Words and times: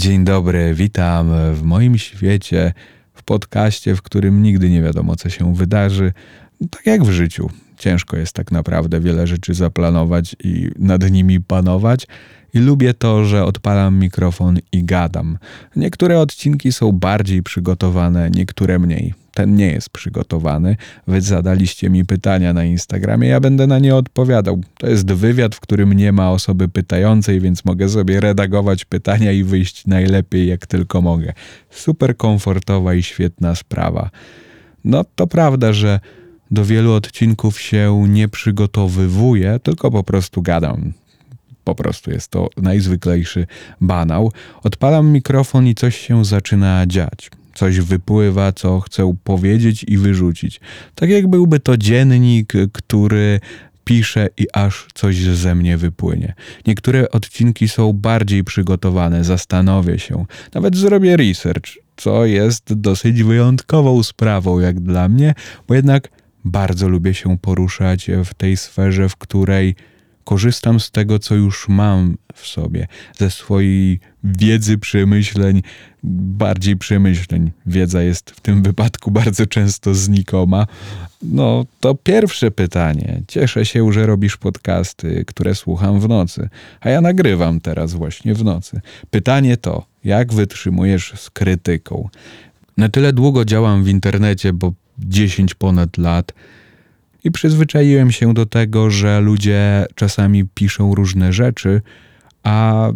Dzień 0.00 0.24
dobry, 0.24 0.74
witam 0.74 1.30
w 1.54 1.62
moim 1.62 1.98
świecie, 1.98 2.72
w 3.14 3.22
podcaście, 3.22 3.96
w 3.96 4.02
którym 4.02 4.42
nigdy 4.42 4.70
nie 4.70 4.82
wiadomo, 4.82 5.16
co 5.16 5.28
się 5.30 5.54
wydarzy. 5.54 6.12
Tak 6.70 6.86
jak 6.86 7.04
w 7.04 7.10
życiu. 7.10 7.50
Ciężko 7.80 8.16
jest 8.16 8.32
tak 8.32 8.52
naprawdę 8.52 9.00
wiele 9.00 9.26
rzeczy 9.26 9.54
zaplanować 9.54 10.36
i 10.44 10.70
nad 10.78 11.10
nimi 11.10 11.40
panować. 11.40 12.06
I 12.54 12.58
lubię 12.58 12.94
to, 12.94 13.24
że 13.24 13.44
odpalam 13.44 13.98
mikrofon 13.98 14.58
i 14.72 14.84
gadam. 14.84 15.38
Niektóre 15.76 16.20
odcinki 16.20 16.72
są 16.72 16.92
bardziej 16.92 17.42
przygotowane, 17.42 18.30
niektóre 18.30 18.78
mniej. 18.78 19.14
Ten 19.34 19.56
nie 19.56 19.72
jest 19.72 19.90
przygotowany. 19.90 20.76
Wy 21.06 21.20
zadaliście 21.20 21.90
mi 21.90 22.04
pytania 22.04 22.52
na 22.52 22.64
Instagramie, 22.64 23.28
ja 23.28 23.40
będę 23.40 23.66
na 23.66 23.78
nie 23.78 23.96
odpowiadał. 23.96 24.60
To 24.78 24.86
jest 24.86 25.12
wywiad, 25.12 25.54
w 25.54 25.60
którym 25.60 25.92
nie 25.92 26.12
ma 26.12 26.30
osoby 26.30 26.68
pytającej, 26.68 27.40
więc 27.40 27.64
mogę 27.64 27.88
sobie 27.88 28.20
redagować 28.20 28.84
pytania 28.84 29.32
i 29.32 29.44
wyjść 29.44 29.86
najlepiej 29.86 30.48
jak 30.48 30.66
tylko 30.66 31.02
mogę. 31.02 31.32
Super 31.70 32.16
komfortowa 32.16 32.94
i 32.94 33.02
świetna 33.02 33.54
sprawa. 33.54 34.10
No 34.84 35.04
to 35.14 35.26
prawda, 35.26 35.72
że 35.72 36.00
do 36.50 36.64
wielu 36.64 36.92
odcinków 36.92 37.60
się 37.60 38.04
nie 38.08 38.28
przygotowywuję, 38.28 39.60
tylko 39.62 39.90
po 39.90 40.04
prostu 40.04 40.42
gadam. 40.42 40.92
Po 41.64 41.74
prostu 41.74 42.10
jest 42.10 42.28
to 42.28 42.48
najzwyklejszy 42.56 43.46
banał. 43.80 44.32
Odpalam 44.62 45.12
mikrofon 45.12 45.66
i 45.66 45.74
coś 45.74 45.98
się 45.98 46.24
zaczyna 46.24 46.86
dziać. 46.86 47.30
Coś 47.54 47.80
wypływa, 47.80 48.52
co 48.52 48.80
chcę 48.80 49.16
powiedzieć 49.24 49.84
i 49.88 49.98
wyrzucić. 49.98 50.60
Tak 50.94 51.10
jak 51.10 51.26
byłby 51.28 51.60
to 51.60 51.76
dziennik, 51.76 52.52
który 52.72 53.40
piszę 53.84 54.28
i 54.36 54.46
aż 54.52 54.86
coś 54.94 55.16
ze 55.16 55.54
mnie 55.54 55.76
wypłynie. 55.76 56.34
Niektóre 56.66 57.10
odcinki 57.10 57.68
są 57.68 57.92
bardziej 57.92 58.44
przygotowane, 58.44 59.24
zastanowię 59.24 59.98
się, 59.98 60.24
nawet 60.54 60.76
zrobię 60.76 61.16
research, 61.16 61.66
co 61.96 62.24
jest 62.26 62.74
dosyć 62.74 63.22
wyjątkową 63.22 64.02
sprawą 64.02 64.60
jak 64.60 64.80
dla 64.80 65.08
mnie, 65.08 65.34
bo 65.68 65.74
jednak 65.74 66.08
bardzo 66.44 66.88
lubię 66.88 67.14
się 67.14 67.38
poruszać 67.38 68.10
w 68.24 68.34
tej 68.34 68.56
sferze, 68.56 69.08
w 69.08 69.16
której 69.16 69.74
korzystam 70.24 70.80
z 70.80 70.90
tego, 70.90 71.18
co 71.18 71.34
już 71.34 71.68
mam 71.68 72.16
w 72.34 72.46
sobie, 72.46 72.86
ze 73.18 73.30
swojej 73.30 74.00
wiedzy, 74.24 74.78
przemyśleń, 74.78 75.62
bardziej 76.02 76.76
przemyśleń. 76.76 77.50
Wiedza 77.66 78.02
jest 78.02 78.30
w 78.30 78.40
tym 78.40 78.62
wypadku 78.62 79.10
bardzo 79.20 79.46
często 79.46 79.94
znikoma. 79.94 80.66
No 81.22 81.66
to 81.80 81.94
pierwsze 81.94 82.50
pytanie. 82.50 83.22
Cieszę 83.28 83.64
się, 83.66 83.92
że 83.92 84.06
robisz 84.06 84.36
podcasty, 84.36 85.24
które 85.26 85.54
słucham 85.54 86.00
w 86.00 86.08
nocy, 86.08 86.48
a 86.80 86.90
ja 86.90 87.00
nagrywam 87.00 87.60
teraz 87.60 87.92
właśnie 87.92 88.34
w 88.34 88.44
nocy. 88.44 88.80
Pytanie 89.10 89.56
to, 89.56 89.86
jak 90.04 90.32
wytrzymujesz 90.32 91.12
z 91.16 91.30
krytyką? 91.30 92.08
Na 92.76 92.88
tyle 92.88 93.12
długo 93.12 93.44
działam 93.44 93.84
w 93.84 93.88
internecie, 93.88 94.52
bo 94.52 94.72
10 95.04 95.54
ponad 95.54 95.98
lat 95.98 96.32
i 97.24 97.30
przyzwyczaiłem 97.30 98.12
się 98.12 98.34
do 98.34 98.46
tego, 98.46 98.90
że 98.90 99.20
ludzie 99.20 99.86
czasami 99.94 100.44
piszą 100.44 100.94
różne 100.94 101.32
rzeczy, 101.32 101.82
a 102.42 102.88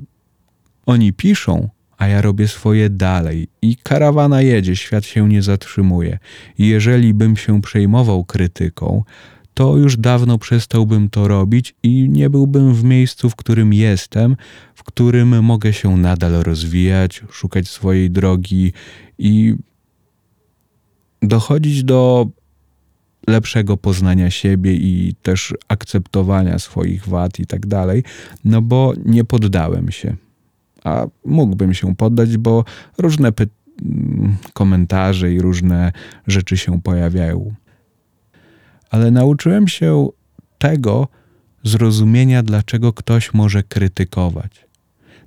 oni 0.87 1.13
piszą, 1.13 1.69
a 1.99 2.09
ja 2.09 2.23
robię 2.23 2.49
swoje 2.49 2.91
dalej. 2.91 3.49
I 3.63 3.77
karawana 3.77 4.43
jedzie, 4.43 4.77
świat 4.77 5.05
się 5.05 5.29
nie 5.29 5.43
zatrzymuje. 5.43 6.19
I 6.59 6.69
jeżeli 6.69 7.15
bym 7.15 7.37
się 7.37 7.63
przejmował 7.63 8.25
krytyką, 8.25 9.05
to 9.55 9.77
już 9.77 9.97
dawno 9.97 10.39
przestałbym 10.39 11.11
to 11.11 11.29
robić 11.29 11.75
i 11.83 12.09
nie 12.09 12.31
byłbym 12.31 12.75
w 12.75 12.85
miejscu, 12.85 13.31
w 13.31 13.37
którym 13.37 13.73
jestem, 13.73 14.37
w 14.75 14.83
którym 14.83 15.45
mogę 15.45 15.73
się 15.73 15.97
nadal 15.97 16.33
rozwijać, 16.33 17.23
szukać 17.31 17.69
swojej 17.69 18.11
drogi 18.11 18.73
i 19.19 19.55
dochodzić 21.29 21.85
do 21.85 22.29
lepszego 23.27 23.77
poznania 23.77 24.31
siebie 24.31 24.75
i 24.75 25.15
też 25.23 25.55
akceptowania 25.69 26.59
swoich 26.59 27.09
wad 27.09 27.41
i 27.41 27.47
tak 27.47 27.67
dalej, 27.67 28.03
no 28.45 28.63
bo 28.63 28.93
nie 29.05 29.25
poddałem 29.25 29.91
się. 29.91 30.17
A 30.85 31.07
mógłbym 31.25 31.75
się 31.75 31.97
poddać, 31.97 32.37
bo 32.37 32.65
różne 32.99 33.33
komentarze 34.53 35.33
i 35.33 35.41
różne 35.41 35.93
rzeczy 36.27 36.57
się 36.57 36.83
pojawiają. 36.83 37.55
Ale 38.91 39.11
nauczyłem 39.11 39.69
się 39.69 40.09
tego 40.59 41.09
zrozumienia, 41.65 42.43
dlaczego 42.43 42.93
ktoś 42.93 43.35
może 43.35 43.63
krytykować. 43.63 44.67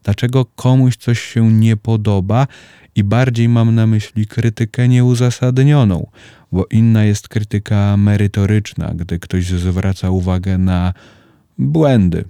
Dlaczego 0.03 0.45
komuś 0.45 0.97
coś 0.97 1.19
się 1.19 1.51
nie 1.51 1.77
podoba 1.77 2.47
i 2.97 3.03
bardziej 3.03 3.49
mam 3.49 3.75
na 3.75 3.87
myśli 3.87 4.27
krytykę 4.27 4.87
nieuzasadnioną, 4.87 6.07
bo 6.51 6.65
inna 6.71 7.03
jest 7.03 7.27
krytyka 7.27 7.97
merytoryczna, 7.97 8.93
gdy 8.95 9.19
ktoś 9.19 9.45
zwraca 9.45 10.09
uwagę 10.09 10.57
na 10.57 10.93
błędy 11.57 12.25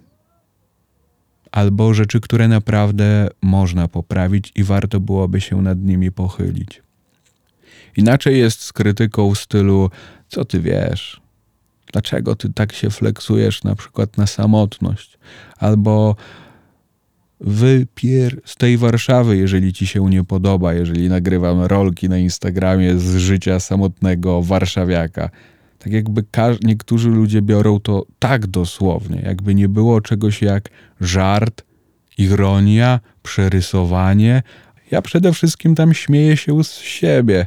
albo 1.51 1.93
rzeczy, 1.93 2.19
które 2.19 2.47
naprawdę 2.47 3.27
można 3.41 3.87
poprawić 3.87 4.51
i 4.55 4.63
warto 4.63 4.99
byłoby 4.99 5.41
się 5.41 5.61
nad 5.61 5.83
nimi 5.83 6.11
pochylić. 6.11 6.81
Inaczej 7.97 8.39
jest 8.39 8.61
z 8.61 8.73
krytyką 8.73 9.35
w 9.35 9.39
stylu: 9.39 9.89
Co 10.27 10.45
ty 10.45 10.59
wiesz? 10.61 11.21
Dlaczego 11.93 12.35
ty 12.35 12.53
tak 12.53 12.73
się 12.73 12.89
fleksujesz 12.89 13.63
na 13.63 13.75
przykład 13.75 14.17
na 14.17 14.27
samotność? 14.27 15.17
Albo 15.57 16.15
wypier 17.41 18.41
z 18.45 18.55
tej 18.55 18.77
Warszawy, 18.77 19.37
jeżeli 19.37 19.73
ci 19.73 19.87
się 19.87 20.09
nie 20.09 20.23
podoba, 20.23 20.73
jeżeli 20.73 21.09
nagrywam 21.09 21.61
rolki 21.61 22.09
na 22.09 22.17
Instagramie 22.17 22.99
z 22.99 23.15
życia 23.15 23.59
samotnego 23.59 24.41
warszawiaka. 24.41 25.29
Tak 25.79 25.93
jakby 25.93 26.23
niektórzy 26.63 27.09
ludzie 27.09 27.41
biorą 27.41 27.79
to 27.79 28.05
tak 28.19 28.47
dosłownie, 28.47 29.21
jakby 29.25 29.55
nie 29.55 29.69
było 29.69 30.01
czegoś 30.01 30.41
jak 30.41 30.69
żart, 31.01 31.65
ironia, 32.17 32.99
przerysowanie. 33.23 34.43
Ja 34.91 35.01
przede 35.01 35.33
wszystkim 35.33 35.75
tam 35.75 35.93
śmieję 35.93 36.37
się 36.37 36.63
z 36.63 36.73
siebie. 36.73 37.45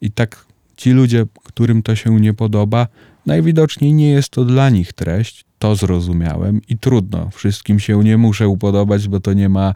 I 0.00 0.10
tak 0.10 0.46
ci 0.76 0.90
ludzie, 0.90 1.24
którym 1.44 1.82
to 1.82 1.96
się 1.96 2.20
nie 2.20 2.34
podoba, 2.34 2.86
najwidoczniej 3.26 3.92
nie 3.92 4.10
jest 4.10 4.28
to 4.28 4.44
dla 4.44 4.70
nich 4.70 4.92
treść, 4.92 5.44
to 5.62 5.76
zrozumiałem 5.76 6.60
i 6.68 6.78
trudno. 6.78 7.30
Wszystkim 7.30 7.80
się 7.80 8.04
nie 8.04 8.18
muszę 8.18 8.48
upodobać, 8.48 9.08
bo 9.08 9.20
to 9.20 9.32
nie 9.32 9.48
ma, 9.48 9.74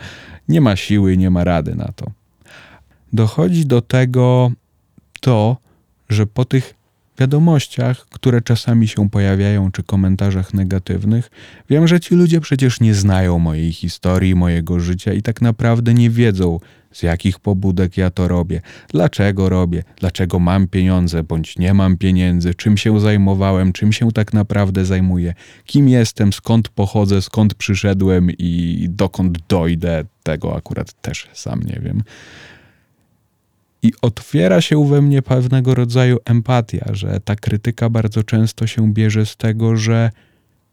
nie 0.48 0.60
ma 0.60 0.76
siły, 0.76 1.16
nie 1.16 1.30
ma 1.30 1.44
rady 1.44 1.74
na 1.74 1.92
to. 1.96 2.06
Dochodzi 3.12 3.66
do 3.66 3.82
tego 3.82 4.52
to, 5.20 5.56
że 6.08 6.26
po 6.26 6.44
tych 6.44 6.74
wiadomościach, 7.18 8.06
które 8.10 8.42
czasami 8.42 8.88
się 8.88 9.10
pojawiają, 9.10 9.72
czy 9.72 9.82
komentarzach 9.82 10.54
negatywnych, 10.54 11.30
wiem, 11.70 11.88
że 11.88 12.00
ci 12.00 12.14
ludzie 12.14 12.40
przecież 12.40 12.80
nie 12.80 12.94
znają 12.94 13.38
mojej 13.38 13.72
historii, 13.72 14.34
mojego 14.34 14.80
życia 14.80 15.12
i 15.12 15.22
tak 15.22 15.42
naprawdę 15.42 15.94
nie 15.94 16.10
wiedzą, 16.10 16.60
z 16.96 17.02
jakich 17.02 17.38
pobudek 17.38 17.96
ja 17.96 18.10
to 18.10 18.28
robię, 18.28 18.60
dlaczego 18.88 19.48
robię, 19.48 19.82
dlaczego 19.96 20.38
mam 20.38 20.68
pieniądze 20.68 21.22
bądź 21.22 21.58
nie 21.58 21.74
mam 21.74 21.96
pieniędzy, 21.96 22.54
czym 22.54 22.76
się 22.76 23.00
zajmowałem, 23.00 23.72
czym 23.72 23.92
się 23.92 24.12
tak 24.12 24.32
naprawdę 24.32 24.84
zajmuję, 24.84 25.34
kim 25.64 25.88
jestem, 25.88 26.32
skąd 26.32 26.68
pochodzę, 26.68 27.22
skąd 27.22 27.54
przyszedłem? 27.54 28.30
I 28.38 28.86
dokąd 28.90 29.38
dojdę, 29.48 30.04
tego 30.22 30.56
akurat 30.56 31.00
też 31.02 31.28
sam 31.32 31.62
nie 31.62 31.80
wiem. 31.82 32.02
I 33.82 33.92
otwiera 34.02 34.60
się 34.60 34.88
we 34.88 35.02
mnie 35.02 35.22
pewnego 35.22 35.74
rodzaju 35.74 36.18
empatia, 36.24 36.86
że 36.92 37.20
ta 37.20 37.36
krytyka 37.36 37.90
bardzo 37.90 38.22
często 38.22 38.66
się 38.66 38.92
bierze 38.92 39.26
z 39.26 39.36
tego, 39.36 39.76
że 39.76 40.10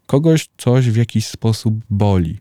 kogoś 0.06 0.48
coś 0.58 0.90
w 0.90 0.96
jakiś 0.96 1.26
sposób 1.26 1.74
boli, 1.90 2.38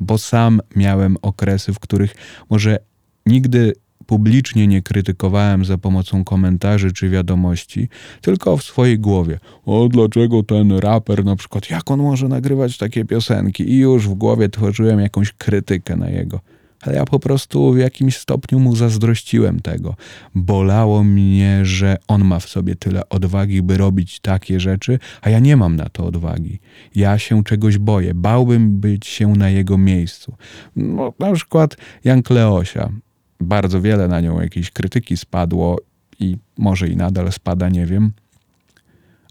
bo 0.00 0.18
sam 0.18 0.60
miałem 0.76 1.16
okresy, 1.22 1.72
w 1.72 1.78
których 1.78 2.14
może 2.50 2.78
nigdy 3.26 3.72
publicznie 4.06 4.66
nie 4.66 4.82
krytykowałem 4.82 5.64
za 5.64 5.78
pomocą 5.78 6.24
komentarzy 6.24 6.92
czy 6.92 7.08
wiadomości, 7.08 7.88
tylko 8.20 8.56
w 8.56 8.62
swojej 8.62 8.98
głowie. 8.98 9.38
O, 9.64 9.88
dlaczego 9.88 10.42
ten 10.42 10.72
raper 10.72 11.24
na 11.24 11.36
przykład, 11.36 11.70
jak 11.70 11.90
on 11.90 12.00
może 12.00 12.28
nagrywać 12.28 12.78
takie 12.78 13.04
piosenki? 13.04 13.70
I 13.70 13.78
już 13.78 14.08
w 14.08 14.14
głowie 14.14 14.48
tworzyłem 14.48 15.00
jakąś 15.00 15.32
krytykę 15.32 15.96
na 15.96 16.10
jego 16.10 16.40
ale 16.86 16.96
ja 16.96 17.04
po 17.04 17.18
prostu 17.18 17.72
w 17.72 17.78
jakimś 17.78 18.16
stopniu 18.16 18.60
mu 18.60 18.76
zazdrościłem 18.76 19.60
tego. 19.60 19.94
Bolało 20.34 21.04
mnie, 21.04 21.60
że 21.64 21.96
on 22.08 22.24
ma 22.24 22.38
w 22.40 22.48
sobie 22.48 22.76
tyle 22.76 23.08
odwagi, 23.08 23.62
by 23.62 23.76
robić 23.76 24.20
takie 24.20 24.60
rzeczy, 24.60 24.98
a 25.22 25.30
ja 25.30 25.38
nie 25.38 25.56
mam 25.56 25.76
na 25.76 25.88
to 25.88 26.06
odwagi. 26.06 26.58
Ja 26.94 27.18
się 27.18 27.44
czegoś 27.44 27.78
boję, 27.78 28.14
bałbym 28.14 28.80
być 28.80 29.06
się 29.06 29.28
na 29.28 29.50
jego 29.50 29.78
miejscu. 29.78 30.34
No, 30.76 31.12
na 31.18 31.32
przykład 31.32 31.76
Jan 32.04 32.22
Kleosia. 32.22 32.92
Bardzo 33.40 33.80
wiele 33.80 34.08
na 34.08 34.20
nią 34.20 34.40
jakiejś 34.40 34.70
krytyki 34.70 35.16
spadło 35.16 35.78
i 36.20 36.36
może 36.58 36.88
i 36.88 36.96
nadal 36.96 37.32
spada, 37.32 37.68
nie 37.68 37.86
wiem. 37.86 38.12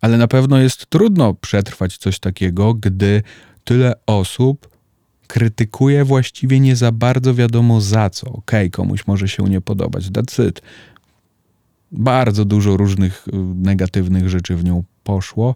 Ale 0.01 0.17
na 0.17 0.27
pewno 0.27 0.57
jest 0.57 0.85
trudno 0.85 1.33
przetrwać 1.33 1.97
coś 1.97 2.19
takiego, 2.19 2.73
gdy 2.73 3.23
tyle 3.63 3.93
osób 4.05 4.75
krytykuję 5.27 6.05
właściwie 6.05 6.59
nie 6.59 6.75
za 6.75 6.91
bardzo 6.91 7.35
wiadomo 7.35 7.81
za 7.81 8.09
co. 8.09 8.27
Okej, 8.27 8.39
okay, 8.39 8.69
komuś 8.69 9.07
może 9.07 9.27
się 9.27 9.43
nie 9.43 9.61
podobać, 9.61 10.05
that's 10.05 10.47
it. 10.49 10.61
Bardzo 11.91 12.45
dużo 12.45 12.77
różnych 12.77 13.27
y, 13.27 13.31
negatywnych 13.55 14.29
rzeczy 14.29 14.55
w 14.55 14.63
nią 14.63 14.83
poszło, 15.03 15.55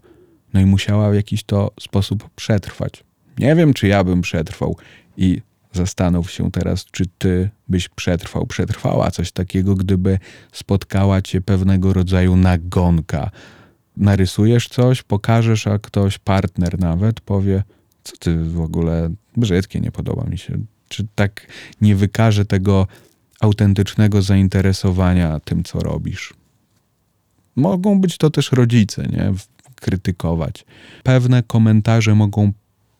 no 0.53 0.59
i 0.59 0.65
musiała 0.65 1.11
w 1.11 1.15
jakiś 1.15 1.43
to 1.43 1.71
sposób 1.79 2.29
przetrwać. 2.35 3.03
Nie 3.39 3.55
wiem, 3.55 3.73
czy 3.73 3.87
ja 3.87 4.03
bym 4.03 4.21
przetrwał 4.21 4.77
i 5.17 5.41
zastanów 5.73 6.31
się 6.31 6.51
teraz, 6.51 6.85
czy 6.85 7.05
ty 7.17 7.49
byś 7.67 7.89
przetrwał, 7.89 8.45
przetrwała 8.45 9.11
coś 9.11 9.31
takiego, 9.31 9.75
gdyby 9.75 10.19
spotkała 10.51 11.21
cię 11.21 11.41
pewnego 11.41 11.93
rodzaju 11.93 12.35
nagonka. 12.35 13.31
Narysujesz 13.97 14.67
coś, 14.67 15.03
pokażesz, 15.03 15.67
a 15.67 15.79
ktoś, 15.79 16.17
partner 16.17 16.79
nawet, 16.79 17.21
powie, 17.21 17.63
co 18.03 18.17
ty 18.17 18.43
w 18.43 18.61
ogóle, 18.61 19.09
brzydkie, 19.37 19.79
nie 19.79 19.91
podoba 19.91 20.23
mi 20.23 20.37
się. 20.37 20.57
Czy 20.87 21.07
tak 21.15 21.47
nie 21.81 21.95
wykaże 21.95 22.45
tego 22.45 22.87
autentycznego 23.39 24.21
zainteresowania 24.21 25.39
tym, 25.39 25.63
co 25.63 25.79
robisz? 25.79 26.33
Mogą 27.55 28.01
być 28.01 28.17
to 28.17 28.29
też 28.29 28.51
rodzice, 28.51 29.03
nie? 29.03 29.33
Krytykować. 29.75 30.65
Pewne 31.03 31.43
komentarze 31.43 32.15
mogą 32.15 32.51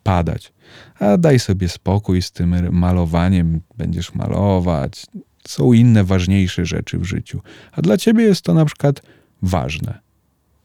padać. 0.04 0.54
A 1.00 1.18
daj 1.18 1.40
sobie 1.40 1.70
spokój 1.70 2.22
z 2.22 2.32
tym 2.32 2.72
malowaniem, 2.72 3.62
będziesz 3.78 4.16
malować. 4.16 5.06
Są 5.48 5.74
inne 5.74 6.04
ważniejsze 6.04 6.66
rzeczy 6.66 7.00
w 7.00 7.04
życiu. 7.04 7.42
A 7.72 7.82
dla 7.82 7.98
ciebie 7.98 8.24
jest 8.24 8.42
to 8.42 8.54
na 8.54 8.66
przykład 8.66 9.02
ważne. 9.42 10.00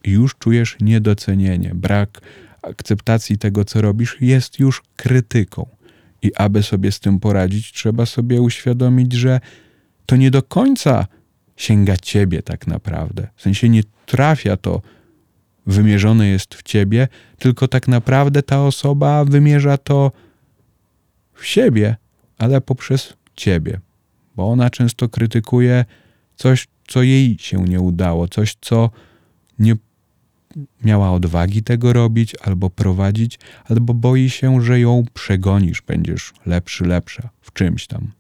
I 0.05 0.11
już 0.11 0.35
czujesz 0.39 0.77
niedocenienie, 0.81 1.73
brak 1.75 2.21
akceptacji 2.63 3.39
tego, 3.39 3.65
co 3.65 3.81
robisz, 3.81 4.17
jest 4.21 4.59
już 4.59 4.83
krytyką. 4.97 5.67
I 6.23 6.35
aby 6.35 6.63
sobie 6.63 6.93
z 6.93 7.01
tym 7.01 7.21
poradzić, 7.21 7.73
trzeba 7.73 8.07
sobie 8.07 8.43
uświadomić, 8.43 9.13
że 9.13 9.41
to 10.07 10.17
nie 10.17 10.31
do 10.31 10.43
końca 10.43 11.07
sięga 11.57 11.97
ciebie 11.97 12.43
tak 12.43 12.67
naprawdę. 12.67 13.29
W 13.37 13.43
sensie 13.43 13.69
nie 13.69 13.83
trafia 14.07 14.57
to, 14.57 14.83
wymierzone 15.67 16.29
jest 16.29 16.55
w 16.55 16.63
ciebie, 16.63 17.09
tylko 17.39 17.69
tak 17.69 17.89
naprawdę 17.89 18.43
ta 18.43 18.63
osoba 18.63 19.25
wymierza 19.25 19.79
to 19.79 20.13
w 21.35 21.47
siebie, 21.47 21.97
ale 22.39 22.61
poprzez 22.61 23.15
ciebie. 23.37 23.81
Bo 24.37 24.51
ona 24.51 24.71
często 24.71 25.09
krytykuje 25.09 25.85
coś, 26.37 26.69
co 26.89 27.03
jej 27.03 27.39
się 27.39 27.65
nie 27.65 27.81
udało, 27.81 28.29
coś, 28.29 28.57
co 28.61 28.91
nie 29.59 29.75
miała 30.85 31.13
odwagi 31.13 31.63
tego 31.63 31.93
robić, 31.93 32.35
albo 32.43 32.71
prowadzić, 32.71 33.39
albo 33.65 33.95
boi 33.95 34.31
się, 34.31 34.63
że 34.63 34.81
ją 34.81 35.05
przegonisz, 35.15 35.83
będziesz 35.83 36.33
lepszy, 36.47 36.85
lepsza 36.85 37.29
w 37.41 37.53
czymś 37.53 37.87
tam. 37.87 38.11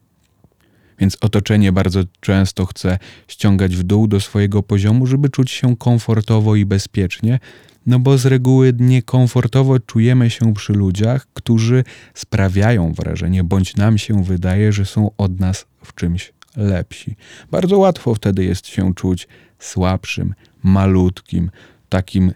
Więc 0.98 1.16
otoczenie 1.20 1.72
bardzo 1.72 2.00
często 2.20 2.66
chce 2.66 2.98
ściągać 3.28 3.76
w 3.76 3.82
dół 3.82 4.06
do 4.06 4.20
swojego 4.20 4.62
poziomu, 4.62 5.06
żeby 5.06 5.28
czuć 5.28 5.50
się 5.50 5.76
komfortowo 5.76 6.56
i 6.56 6.64
bezpiecznie, 6.64 7.38
no 7.86 7.98
bo 7.98 8.18
z 8.18 8.26
reguły 8.26 8.72
niekomfortowo 8.78 9.78
czujemy 9.78 10.30
się 10.30 10.54
przy 10.54 10.72
ludziach, 10.72 11.26
którzy 11.34 11.84
sprawiają 12.14 12.92
wrażenie, 12.92 13.44
bądź 13.44 13.76
nam 13.76 13.98
się 13.98 14.24
wydaje, 14.24 14.72
że 14.72 14.84
są 14.84 15.10
od 15.18 15.40
nas 15.40 15.66
w 15.84 15.94
czymś 15.94 16.32
lepsi. 16.56 17.16
Bardzo 17.50 17.78
łatwo 17.78 18.14
wtedy 18.14 18.44
jest 18.44 18.66
się 18.66 18.94
czuć 18.94 19.28
słabszym, 19.58 20.34
malutkim, 20.62 21.50
takim 21.88 22.32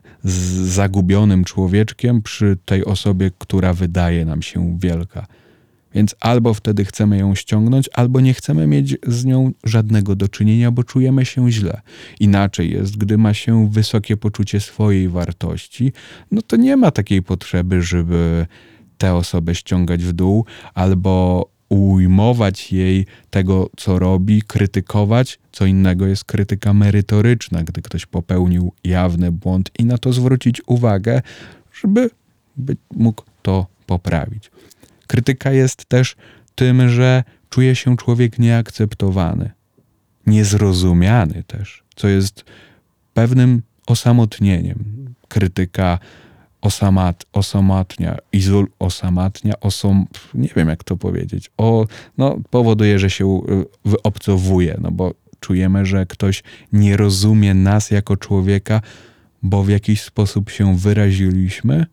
zagubionym 0.64 1.44
człowieczkiem 1.44 2.22
przy 2.22 2.58
tej 2.64 2.84
osobie, 2.84 3.30
która 3.38 3.72
wydaje 3.72 4.24
nam 4.24 4.42
się 4.42 4.78
wielka. 4.80 5.26
Więc 5.94 6.14
albo 6.20 6.54
wtedy 6.54 6.84
chcemy 6.84 7.18
ją 7.18 7.34
ściągnąć, 7.34 7.88
albo 7.94 8.20
nie 8.20 8.34
chcemy 8.34 8.66
mieć 8.66 8.96
z 9.06 9.24
nią 9.24 9.52
żadnego 9.64 10.16
do 10.16 10.28
czynienia, 10.28 10.70
bo 10.70 10.84
czujemy 10.84 11.24
się 11.24 11.52
źle. 11.52 11.80
Inaczej 12.20 12.70
jest, 12.70 12.96
gdy 12.96 13.18
ma 13.18 13.34
się 13.34 13.70
wysokie 13.70 14.16
poczucie 14.16 14.60
swojej 14.60 15.08
wartości, 15.08 15.92
no 16.30 16.42
to 16.42 16.56
nie 16.56 16.76
ma 16.76 16.90
takiej 16.90 17.22
potrzeby, 17.22 17.82
żeby 17.82 18.46
tę 18.98 19.14
osobę 19.14 19.54
ściągać 19.54 20.04
w 20.04 20.12
dół, 20.12 20.44
albo 20.74 21.44
ujmować 21.68 22.72
jej 22.72 23.06
tego, 23.30 23.70
co 23.76 23.98
robi, 23.98 24.42
krytykować. 24.42 25.38
Co 25.52 25.66
innego 25.66 26.06
jest 26.06 26.24
krytyka 26.24 26.74
merytoryczna, 26.74 27.62
gdy 27.62 27.82
ktoś 27.82 28.06
popełnił 28.06 28.72
jawny 28.84 29.32
błąd 29.32 29.70
i 29.78 29.84
na 29.84 29.98
to 29.98 30.12
zwrócić 30.12 30.62
uwagę, 30.66 31.22
żeby 31.82 32.10
mógł 32.94 33.22
to 33.42 33.66
poprawić. 33.86 34.50
Krytyka 35.08 35.52
jest 35.52 35.84
też 35.86 36.16
tym, 36.54 36.88
że 36.88 37.24
czuje 37.50 37.74
się 37.74 37.96
człowiek 37.96 38.38
nieakceptowany, 38.38 39.50
niezrozumiany 40.26 41.42
też, 41.46 41.84
co 41.96 42.08
jest 42.08 42.44
pewnym 43.14 43.62
osamotnieniem. 43.86 44.84
Krytyka 45.28 45.98
osamat, 46.60 47.26
osamatnia, 47.32 48.16
izol, 48.32 48.66
osamatnia, 48.78 49.60
osom, 49.60 50.06
nie 50.34 50.48
wiem 50.56 50.68
jak 50.68 50.84
to 50.84 50.96
powiedzieć, 50.96 51.50
o, 51.56 51.86
no, 52.18 52.36
powoduje, 52.50 52.98
że 52.98 53.10
się 53.10 53.40
y, 53.48 53.64
wyobcowuje, 53.84 54.78
no 54.80 54.90
bo 54.90 55.14
czujemy, 55.40 55.86
że 55.86 56.06
ktoś 56.06 56.42
nie 56.72 56.96
rozumie 56.96 57.54
nas 57.54 57.90
jako 57.90 58.16
człowieka, 58.16 58.80
bo 59.42 59.62
w 59.62 59.68
jakiś 59.68 60.02
sposób 60.02 60.50
się 60.50 60.76
wyraziliśmy, 60.76 61.86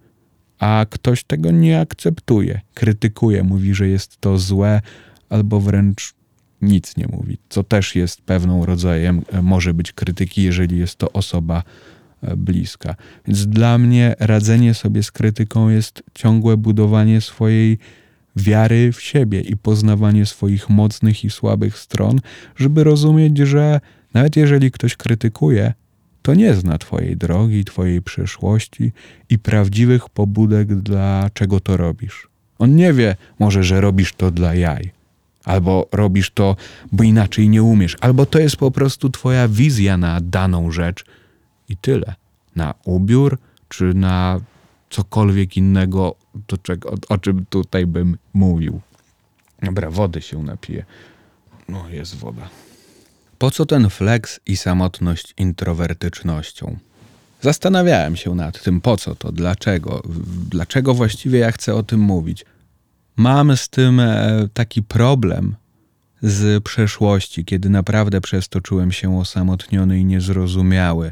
a 0.60 0.86
ktoś 0.90 1.24
tego 1.24 1.52
nie 1.52 1.80
akceptuje, 1.80 2.62
krytykuje, 2.74 3.44
mówi, 3.44 3.76
że 3.76 3.88
jest 3.88 4.22
to 4.22 4.38
złe, 4.38 4.82
albo 5.30 5.60
wręcz 5.60 6.14
nic 6.62 6.98
nie 6.98 7.08
mówi, 7.08 7.38
co 7.50 7.64
też 7.64 7.96
jest 7.96 8.22
pewną 8.22 8.66
rodzajem, 8.66 9.22
e, 9.32 9.42
może 9.42 9.74
być 9.74 9.92
krytyki, 9.92 10.44
jeżeli 10.44 10.80
jest 10.80 10.96
to 10.96 11.12
osoba 11.12 11.64
e, 12.22 12.36
bliska. 12.38 12.96
Więc 13.28 13.48
dla 13.48 13.78
mnie 13.78 14.16
radzenie 14.20 14.74
sobie 14.74 15.04
z 15.04 15.12
krytyką 15.12 15.70
jest 15.70 16.04
ciągłe 16.14 16.58
budowanie 16.58 17.22
swojej 17.22 17.78
wiary 18.36 18.92
w 18.92 19.02
siebie 19.02 19.42
i 19.42 19.58
poznawanie 19.58 20.26
swoich 20.26 20.70
mocnych 20.70 21.24
i 21.24 21.30
słabych 21.30 21.78
stron, 21.78 22.20
żeby 22.56 22.84
rozumieć, 22.84 23.38
że 23.38 23.82
nawet 24.14 24.36
jeżeli 24.36 24.72
ktoś 24.72 24.96
krytykuje, 24.96 25.74
to 26.26 26.34
nie 26.34 26.54
zna 26.54 26.78
Twojej 26.78 27.18
drogi, 27.18 27.66
Twojej 27.66 28.02
przyszłości 28.02 28.92
i 29.30 29.40
prawdziwych 29.40 30.10
pobudek, 30.10 30.76
dlaczego 30.76 31.60
to 31.60 31.78
robisz. 31.78 32.28
On 32.60 32.76
nie 32.76 32.94
wie 32.94 33.16
może, 33.40 33.64
że 33.64 33.82
robisz 33.82 34.14
to 34.14 34.32
dla 34.32 34.56
jaj, 34.56 34.92
albo 35.44 35.88
robisz 35.92 36.32
to, 36.32 36.56
bo 36.92 37.04
inaczej 37.04 37.50
nie 37.50 37.64
umiesz, 37.64 37.96
albo 38.02 38.26
to 38.26 38.40
jest 38.40 38.58
po 38.58 38.72
prostu 38.72 39.10
Twoja 39.10 39.48
wizja 39.48 39.98
na 39.98 40.22
daną 40.22 40.72
rzecz 40.72 41.06
i 41.70 41.78
tyle. 41.78 42.16
Na 42.56 42.74
ubiór, 42.86 43.38
czy 43.70 43.94
na 43.94 44.40
cokolwiek 44.90 45.58
innego, 45.58 46.16
czego, 46.62 46.90
o, 46.90 46.96
o 47.10 47.18
czym 47.18 47.46
tutaj 47.50 47.86
bym 47.86 48.18
mówił. 48.34 48.82
Dobra, 49.64 49.92
wody 49.92 50.22
się 50.22 50.44
napije. 50.44 50.86
No, 51.70 51.90
jest 51.90 52.16
woda. 52.16 52.50
Po 53.38 53.52
co 53.52 53.66
ten 53.66 53.90
flex 53.90 54.40
i 54.46 54.58
samotność 54.58 55.34
introwertycznością? 55.38 56.78
Zastanawiałem 57.42 58.16
się 58.16 58.36
nad 58.36 58.64
tym, 58.64 58.82
po 58.82 58.98
co 58.98 59.16
to, 59.16 59.32
dlaczego, 59.32 60.04
dlaczego 60.50 60.94
właściwie 60.94 61.40
ja 61.40 61.52
chcę 61.52 61.76
o 61.76 61.84
tym 61.84 62.00
mówić. 62.00 62.46
Mam 63.16 63.58
z 63.58 63.70
tym 63.70 64.00
e, 64.00 64.48
taki 64.54 64.84
problem 64.84 65.56
z 66.22 66.64
przeszłości, 66.64 67.46
kiedy 67.46 67.70
naprawdę 67.70 68.22
przez 68.22 68.50
to 68.50 68.62
czułem 68.62 68.92
się 68.92 69.20
osamotniony 69.20 70.00
i 70.00 70.06
niezrozumiały. 70.06 71.12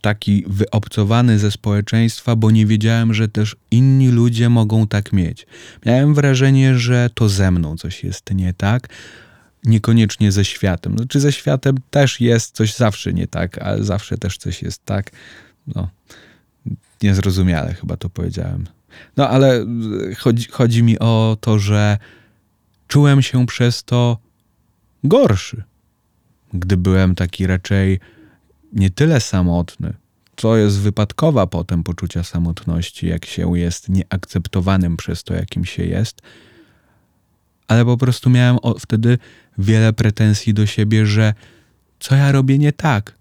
Taki 0.00 0.44
wyobcowany 0.46 1.38
ze 1.38 1.50
społeczeństwa, 1.50 2.36
bo 2.36 2.50
nie 2.50 2.66
wiedziałem, 2.66 3.14
że 3.14 3.28
też 3.28 3.56
inni 3.70 4.08
ludzie 4.08 4.48
mogą 4.48 4.86
tak 4.86 5.12
mieć. 5.12 5.46
Miałem 5.86 6.14
wrażenie, 6.14 6.78
że 6.78 7.10
to 7.14 7.28
ze 7.28 7.50
mną 7.50 7.76
coś 7.76 8.04
jest 8.04 8.30
nie 8.34 8.52
tak, 8.52 8.88
niekoniecznie 9.64 10.32
ze 10.32 10.44
światem. 10.44 10.96
Znaczy 10.96 11.20
ze 11.20 11.32
światem 11.32 11.76
też 11.90 12.20
jest 12.20 12.56
coś 12.56 12.74
zawsze 12.74 13.12
nie 13.12 13.26
tak, 13.26 13.58
ale 13.58 13.84
zawsze 13.84 14.18
też 14.18 14.38
coś 14.38 14.62
jest 14.62 14.84
tak. 14.84 15.10
No, 15.66 15.88
niezrozumiale 17.02 17.74
chyba 17.74 17.96
to 17.96 18.08
powiedziałem. 18.08 18.66
No 19.16 19.28
ale 19.28 19.66
chodzi, 20.18 20.48
chodzi 20.50 20.82
mi 20.82 20.98
o 20.98 21.36
to, 21.40 21.58
że 21.58 21.98
czułem 22.88 23.22
się 23.22 23.46
przez 23.46 23.84
to 23.84 24.18
gorszy, 25.04 25.62
gdy 26.52 26.76
byłem 26.76 27.14
taki 27.14 27.46
raczej 27.46 28.00
nie 28.72 28.90
tyle 28.90 29.20
samotny, 29.20 29.94
co 30.36 30.56
jest 30.56 30.78
wypadkowa 30.78 31.46
potem 31.46 31.82
poczucia 31.82 32.24
samotności, 32.24 33.06
jak 33.06 33.24
się 33.24 33.58
jest 33.58 33.88
nieakceptowanym 33.88 34.96
przez 34.96 35.24
to, 35.24 35.34
jakim 35.34 35.64
się 35.64 35.84
jest, 35.84 36.22
ale 37.68 37.84
po 37.84 37.96
prostu 37.96 38.30
miałem 38.30 38.58
wtedy 38.80 39.18
wiele 39.58 39.92
pretensji 39.92 40.54
do 40.54 40.66
siebie, 40.66 41.06
że 41.06 41.34
co 42.00 42.14
ja 42.14 42.32
robię 42.32 42.58
nie 42.58 42.72
tak, 42.72 43.14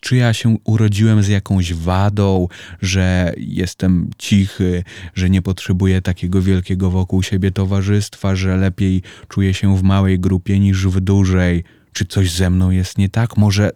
czy 0.00 0.16
ja 0.16 0.32
się 0.32 0.56
urodziłem 0.64 1.22
z 1.22 1.28
jakąś 1.28 1.74
wadą, 1.74 2.48
że 2.82 3.32
jestem 3.36 4.10
cichy, 4.18 4.84
że 5.14 5.30
nie 5.30 5.42
potrzebuję 5.42 6.02
takiego 6.02 6.42
wielkiego 6.42 6.90
wokół 6.90 7.22
siebie 7.22 7.50
towarzystwa, 7.50 8.36
że 8.36 8.56
lepiej 8.56 9.02
czuję 9.28 9.54
się 9.54 9.76
w 9.76 9.82
małej 9.82 10.20
grupie 10.20 10.58
niż 10.60 10.86
w 10.86 11.00
dużej, 11.00 11.64
czy 11.92 12.04
coś 12.04 12.30
ze 12.30 12.50
mną 12.50 12.70
jest 12.70 12.98
nie 12.98 13.08
tak, 13.08 13.36
może 13.36 13.70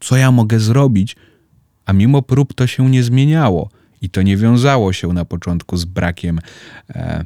co 0.00 0.16
ja 0.16 0.30
mogę 0.30 0.60
zrobić, 0.60 1.16
a 1.84 1.92
mimo 1.92 2.22
prób 2.22 2.54
to 2.54 2.66
się 2.66 2.90
nie 2.90 3.02
zmieniało 3.02 3.70
i 4.02 4.10
to 4.10 4.22
nie 4.22 4.36
wiązało 4.36 4.92
się 4.92 5.08
na 5.08 5.24
początku 5.24 5.76
z 5.76 5.84
brakiem. 5.84 6.40
E, 6.90 7.24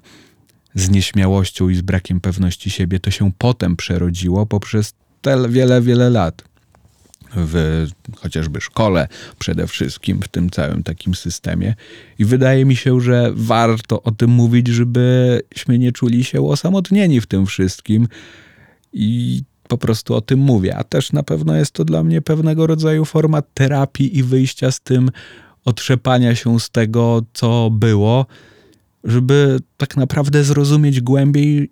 z 0.77 0.91
nieśmiałością 0.91 1.69
i 1.69 1.75
z 1.75 1.81
brakiem 1.81 2.21
pewności 2.21 2.71
siebie, 2.71 3.01
to 3.01 3.11
się 3.11 3.33
potem 3.39 3.77
przerodziło 3.77 4.47
poprzez 4.47 4.95
te 5.23 5.49
wiele, 5.49 5.83
wiele 5.83 6.11
lat 6.11 6.45
w 7.37 7.87
chociażby 8.17 8.61
szkole, 8.61 9.09
przede 9.39 9.67
wszystkim 9.67 10.23
w 10.23 10.29
tym 10.29 10.51
całym 10.51 10.83
takim 10.83 11.15
systemie. 11.15 11.75
I 12.19 12.25
wydaje 12.25 12.65
mi 12.65 12.77
się, 12.77 13.01
że 13.01 13.31
warto 13.35 14.03
o 14.03 14.11
tym 14.11 14.31
mówić, 14.31 14.69
żebyśmy 14.69 15.79
nie 15.79 15.93
czuli 15.93 16.25
się 16.25 16.49
osamotnieni 16.49 17.21
w 17.21 17.27
tym 17.27 17.47
wszystkim. 17.47 18.09
I 18.93 19.43
po 19.69 19.79
prostu 19.79 20.15
o 20.15 20.21
tym 20.21 20.39
mówię. 20.39 20.77
A 20.77 20.85
też 20.85 21.13
na 21.13 21.23
pewno 21.23 21.57
jest 21.57 21.73
to 21.73 21.85
dla 21.85 22.03
mnie 22.03 22.23
pewnego 22.23 22.67
rodzaju 22.67 23.05
forma 23.05 23.43
terapii 23.43 24.19
i 24.19 24.23
wyjścia 24.23 24.71
z 24.71 24.81
tym, 24.81 25.11
otrzepania 25.65 26.35
się 26.35 26.61
z 26.61 26.71
tego, 26.71 27.23
co 27.33 27.71
było, 27.73 28.27
żeby 29.07 29.59
tak 29.77 29.97
naprawdę 29.97 30.45
zrozumieć 30.45 31.01
głębiej, 31.01 31.71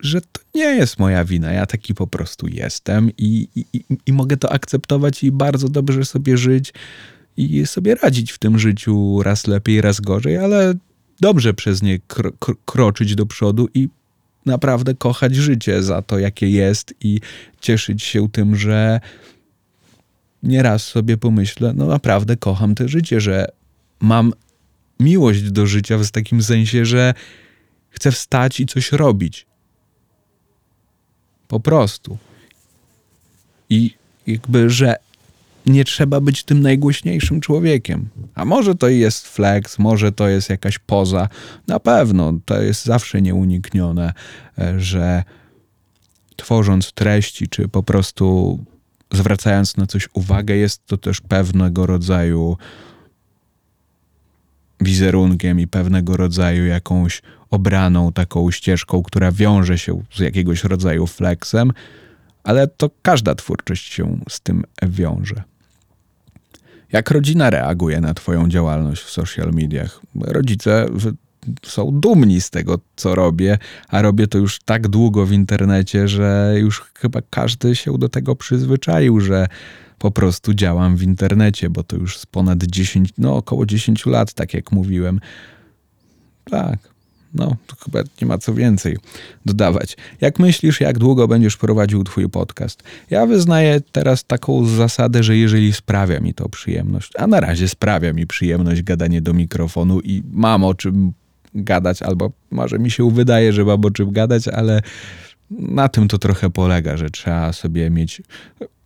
że 0.00 0.20
to 0.20 0.40
nie 0.54 0.64
jest 0.64 0.98
moja 0.98 1.24
wina. 1.24 1.52
Ja 1.52 1.66
taki 1.66 1.94
po 1.94 2.06
prostu 2.06 2.48
jestem 2.48 3.10
i, 3.18 3.48
i, 3.54 3.84
i 4.06 4.12
mogę 4.12 4.36
to 4.36 4.52
akceptować 4.52 5.24
i 5.24 5.32
bardzo 5.32 5.68
dobrze 5.68 6.04
sobie 6.04 6.36
żyć 6.38 6.72
i 7.36 7.66
sobie 7.66 7.94
radzić 7.94 8.32
w 8.32 8.38
tym 8.38 8.58
życiu 8.58 9.22
raz 9.22 9.46
lepiej, 9.46 9.80
raz 9.80 10.00
gorzej, 10.00 10.38
ale 10.38 10.74
dobrze 11.20 11.54
przez 11.54 11.82
nie 11.82 11.98
kro, 11.98 12.30
kroczyć 12.64 13.14
do 13.14 13.26
przodu 13.26 13.68
i 13.74 13.88
naprawdę 14.46 14.94
kochać 14.94 15.36
życie 15.36 15.82
za 15.82 16.02
to, 16.02 16.18
jakie 16.18 16.50
jest 16.50 16.94
i 17.00 17.20
cieszyć 17.60 18.02
się 18.02 18.28
tym, 18.28 18.56
że 18.56 19.00
nieraz 20.42 20.84
sobie 20.84 21.16
pomyślę, 21.16 21.72
no 21.76 21.86
naprawdę 21.86 22.36
kocham 22.36 22.74
to 22.74 22.88
życie, 22.88 23.20
że 23.20 23.46
mam 24.00 24.32
miłość 25.02 25.42
do 25.42 25.66
życia 25.66 25.98
w 25.98 26.10
takim 26.10 26.42
sensie, 26.42 26.84
że 26.84 27.14
chcę 27.90 28.12
wstać 28.12 28.60
i 28.60 28.66
coś 28.66 28.92
robić. 28.92 29.46
Po 31.48 31.60
prostu. 31.60 32.18
I 33.70 33.94
jakby, 34.26 34.70
że 34.70 34.96
nie 35.66 35.84
trzeba 35.84 36.20
być 36.20 36.44
tym 36.44 36.60
najgłośniejszym 36.60 37.40
człowiekiem. 37.40 38.08
A 38.34 38.44
może 38.44 38.74
to 38.74 38.88
jest 38.88 39.28
flex, 39.28 39.78
może 39.78 40.12
to 40.12 40.28
jest 40.28 40.50
jakaś 40.50 40.78
poza. 40.78 41.28
Na 41.66 41.80
pewno 41.80 42.32
to 42.44 42.62
jest 42.62 42.84
zawsze 42.84 43.22
nieuniknione, 43.22 44.12
e, 44.58 44.80
że 44.80 45.24
tworząc 46.36 46.92
treści, 46.92 47.48
czy 47.48 47.68
po 47.68 47.82
prostu 47.82 48.58
zwracając 49.12 49.76
na 49.76 49.86
coś 49.86 50.08
uwagę, 50.14 50.56
jest 50.56 50.86
to 50.86 50.96
też 50.96 51.20
pewnego 51.20 51.86
rodzaju 51.86 52.56
wizerunkiem 55.02 55.60
i 55.60 55.66
pewnego 55.66 56.16
rodzaju 56.16 56.66
jakąś 56.66 57.22
obraną 57.50 58.12
taką 58.12 58.50
ścieżką, 58.50 59.02
która 59.02 59.32
wiąże 59.32 59.78
się 59.78 60.02
z 60.14 60.18
jakiegoś 60.18 60.64
rodzaju 60.64 61.06
flexem, 61.06 61.72
ale 62.44 62.66
to 62.66 62.90
każda 63.02 63.34
twórczość 63.34 63.92
się 63.92 64.18
z 64.28 64.40
tym 64.40 64.64
wiąże. 64.82 65.42
Jak 66.92 67.10
rodzina 67.10 67.50
reaguje 67.50 68.00
na 68.00 68.14
Twoją 68.14 68.48
działalność 68.48 69.02
w 69.02 69.10
social 69.10 69.50
mediach? 69.52 70.00
Rodzice 70.14 70.86
są 71.62 72.00
dumni 72.00 72.40
z 72.40 72.50
tego, 72.50 72.78
co 72.96 73.14
robię, 73.14 73.58
a 73.88 74.02
robię 74.02 74.26
to 74.26 74.38
już 74.38 74.58
tak 74.58 74.88
długo 74.88 75.26
w 75.26 75.32
internecie, 75.32 76.08
że 76.08 76.54
już 76.58 76.84
chyba 76.98 77.20
każdy 77.30 77.76
się 77.76 77.98
do 77.98 78.08
tego 78.08 78.36
przyzwyczaił, 78.36 79.20
że 79.20 79.48
po 80.02 80.10
prostu 80.10 80.54
działam 80.54 80.96
w 80.96 81.02
internecie, 81.02 81.70
bo 81.70 81.82
to 81.82 81.96
już 81.96 82.18
z 82.18 82.26
ponad 82.26 82.62
10, 82.62 83.10
no 83.18 83.36
około 83.36 83.66
10 83.66 84.06
lat, 84.06 84.32
tak 84.32 84.54
jak 84.54 84.72
mówiłem. 84.72 85.20
Tak, 86.44 86.78
no, 87.34 87.56
to 87.66 87.76
chyba 87.84 88.00
nie 88.20 88.26
ma 88.26 88.38
co 88.38 88.54
więcej 88.54 88.96
dodawać. 89.46 89.96
Jak 90.20 90.38
myślisz, 90.38 90.80
jak 90.80 90.98
długo 90.98 91.28
będziesz 91.28 91.56
prowadził 91.56 92.04
Twój 92.04 92.28
podcast? 92.28 92.82
Ja 93.10 93.26
wyznaję 93.26 93.80
teraz 93.92 94.24
taką 94.24 94.66
zasadę, 94.66 95.22
że 95.22 95.36
jeżeli 95.36 95.72
sprawia 95.72 96.20
mi 96.20 96.34
to 96.34 96.48
przyjemność, 96.48 97.12
a 97.18 97.26
na 97.26 97.40
razie 97.40 97.68
sprawia 97.68 98.12
mi 98.12 98.26
przyjemność 98.26 98.82
gadanie 98.82 99.20
do 99.20 99.34
mikrofonu 99.34 100.00
i 100.00 100.22
mam 100.32 100.64
o 100.64 100.74
czym 100.74 101.12
gadać, 101.54 102.02
albo 102.02 102.32
może 102.50 102.78
mi 102.78 102.90
się 102.90 103.10
wydaje, 103.10 103.52
że 103.52 103.64
mam 103.64 103.84
o 103.84 103.90
czym 103.90 104.12
gadać, 104.12 104.48
ale 104.48 104.82
na 105.58 105.88
tym 105.88 106.08
to 106.08 106.18
trochę 106.18 106.50
polega, 106.50 106.96
że 106.96 107.10
trzeba 107.10 107.52
sobie 107.52 107.90
mieć 107.90 108.22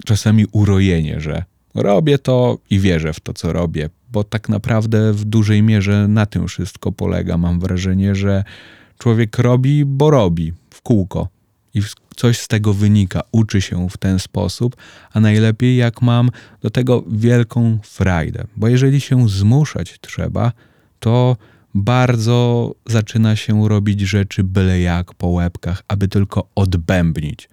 czasami 0.04 0.46
urojenie, 0.52 1.20
że 1.20 1.44
robię 1.74 2.18
to 2.18 2.58
i 2.70 2.80
wierzę 2.80 3.12
w 3.12 3.20
to, 3.20 3.32
co 3.34 3.52
robię, 3.52 3.90
bo 4.12 4.24
tak 4.24 4.48
naprawdę 4.48 5.12
w 5.12 5.24
dużej 5.24 5.62
mierze 5.62 6.08
na 6.08 6.26
tym 6.26 6.48
wszystko 6.48 6.92
polega. 6.92 7.38
Mam 7.38 7.60
wrażenie, 7.60 8.14
że 8.14 8.44
człowiek 8.98 9.38
robi, 9.38 9.84
bo 9.84 10.10
robi 10.10 10.52
w 10.70 10.82
kółko 10.82 11.28
i 11.74 11.82
coś 12.16 12.38
z 12.38 12.48
tego 12.48 12.74
wynika, 12.74 13.22
uczy 13.32 13.60
się 13.60 13.88
w 13.90 13.96
ten 13.96 14.18
sposób, 14.18 14.76
a 15.12 15.20
najlepiej 15.20 15.76
jak 15.76 16.02
mam 16.02 16.30
do 16.62 16.70
tego 16.70 17.04
wielką 17.10 17.78
frajdę, 17.82 18.44
bo 18.56 18.68
jeżeli 18.68 19.00
się 19.00 19.28
zmuszać 19.28 19.98
trzeba, 20.00 20.52
to 21.00 21.36
bardzo 21.76 22.74
zaczyna 22.86 23.36
się 23.36 23.68
robić 23.68 24.00
rzeczy 24.00 24.44
byle 24.44 24.80
jak 24.80 25.14
po 25.14 25.28
łebkach, 25.28 25.82
aby 25.88 26.08
tylko 26.08 26.48
odbębnić. 26.54 27.48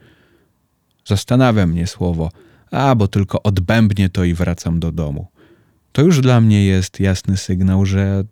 Zastanawia 1.06 1.68
mnie 1.68 1.88
słowo, 1.88 2.32
a 2.72 2.96
bo 2.96 3.08
tylko 3.08 3.44
odbębnię 3.44 4.10
to 4.10 4.24
i 4.24 4.34
wracam 4.34 4.80
do 4.80 4.92
domu. 4.92 5.28
To 5.92 6.02
już 6.02 6.22
dla 6.22 6.42
mnie 6.42 6.66
jest 6.66 7.00
jasny 7.00 7.38
sygnał, 7.38 7.86
że 7.86 8.24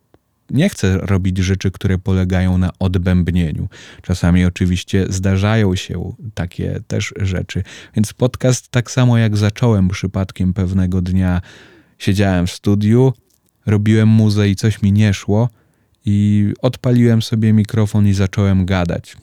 nie 0.50 0.70
chcę 0.70 0.98
robić 0.98 1.38
rzeczy, 1.38 1.72
które 1.72 1.98
polegają 1.98 2.58
na 2.58 2.70
odbębnieniu. 2.80 3.70
Czasami 4.02 4.46
oczywiście 4.46 5.06
zdarzają 5.10 5.76
się 5.76 6.14
takie 6.34 6.80
też 6.88 7.14
rzeczy. 7.20 7.64
Więc 7.96 8.14
podcast, 8.14 8.70
tak 8.70 8.92
samo 8.92 9.18
jak 9.18 9.38
zacząłem 9.38 9.90
przypadkiem 9.90 10.54
pewnego 10.54 11.02
dnia, 11.02 11.42
siedziałem 12.00 12.48
w 12.48 12.52
studiu, 12.52 13.14
robiłem 13.66 14.10
muzę 14.10 14.50
i 14.50 14.56
coś 14.56 14.82
mi 14.82 14.92
nie 14.92 15.14
szło– 15.14 15.50
i 16.06 16.48
odpaliłem 16.62 17.22
sobie 17.22 17.54
mikrofon 17.54 18.08
i 18.08 18.14
zacząłem 18.14 18.66
gadać. 18.66 19.18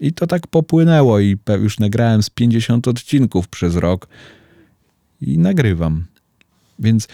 I 0.00 0.12
to 0.12 0.26
tak 0.26 0.46
popłynęło 0.46 1.20
i 1.20 1.38
już 1.60 1.78
nagrałem 1.78 2.22
z 2.22 2.30
50 2.30 2.88
odcinków 2.88 3.48
przez 3.48 3.76
rok 3.76 4.08
i 5.20 5.38
nagrywam. 5.38 6.04
Więc 6.78 7.08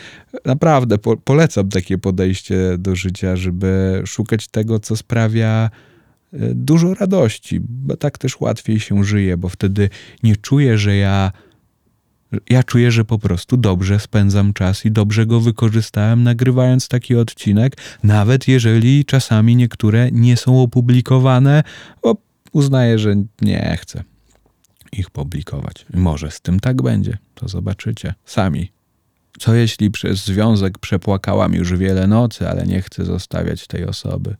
naprawdę 0.44 0.99
po, 0.99 1.16
polecam 1.16 1.68
takie 1.68 1.99
podejście 1.99 2.78
do 2.78 2.96
życia, 2.96 3.37
żeby 3.37 4.02
szukać 4.06 4.49
tego, 4.49 4.78
co 4.78 4.96
sprawia 4.96 5.70
e, 6.32 6.38
dużo 6.54 6.94
radości, 6.94 7.61
bo 7.61 7.96
tak 7.96 8.18
też 8.18 8.40
łatwiej 8.40 8.80
się 8.80 9.04
żyje, 9.04 9.37
bo 9.37 9.49
wtedy 9.49 9.90
nie 10.23 10.37
czuję, 10.37 10.78
że 10.78 10.96
ja 10.96 11.32
ja 12.50 12.62
czuję, 12.62 12.90
że 12.90 13.05
po 13.05 13.19
prostu 13.19 13.57
dobrze 13.57 14.00
spędzam 14.00 14.52
czas 14.52 14.85
i 14.85 14.90
dobrze 14.90 15.26
go 15.26 15.40
wykorzystałem, 15.40 16.23
nagrywając 16.23 16.88
taki 16.88 17.16
odcinek, 17.16 17.76
nawet 18.02 18.49
jeżeli 18.49 19.05
czasami 19.05 19.57
niektóre 19.57 20.11
nie 20.12 20.37
są 20.37 20.62
opublikowane, 20.62 21.62
bo 22.02 22.16
uznaję, 22.52 22.99
że 22.99 23.14
nie 23.43 23.76
chcę 23.81 24.05
ich 24.93 25.11
publikować. 25.11 25.87
Może 25.95 26.31
z 26.31 26.40
tym 26.40 26.61
tak 26.61 26.83
będzie, 26.83 27.19
to 27.35 27.49
zobaczycie 27.49 28.14
sami. 28.25 28.73
Co 29.38 29.55
jeśli 29.55 29.90
przez 29.90 30.25
związek 30.25 30.78
przepłakałam 30.78 31.55
już 31.55 31.76
wiele 31.76 32.07
nocy, 32.07 32.49
ale 32.49 32.66
nie 32.66 32.83
chcę 32.83 33.05
zostawiać 33.05 33.66
tej 33.66 33.85
osoby? 33.85 34.37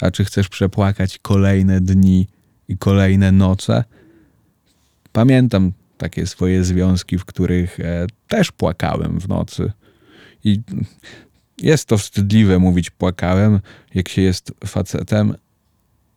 A 0.00 0.10
czy 0.10 0.24
chcesz 0.24 0.48
przepłakać 0.48 1.18
kolejne 1.18 1.80
dni 1.80 2.26
i 2.68 2.78
kolejne 2.78 3.32
noce? 3.32 3.84
Pamiętam 5.12 5.72
takie 6.04 6.26
swoje 6.26 6.64
związki, 6.64 7.18
w 7.18 7.24
których 7.24 7.80
e, 7.80 8.06
też 8.28 8.52
płakałem 8.52 9.20
w 9.20 9.28
nocy. 9.28 9.72
I 10.44 10.60
jest 11.58 11.88
to 11.88 11.98
wstydliwe 11.98 12.58
mówić 12.58 12.90
płakałem, 12.90 13.60
jak 13.94 14.08
się 14.08 14.22
jest 14.22 14.52
facetem, 14.66 15.34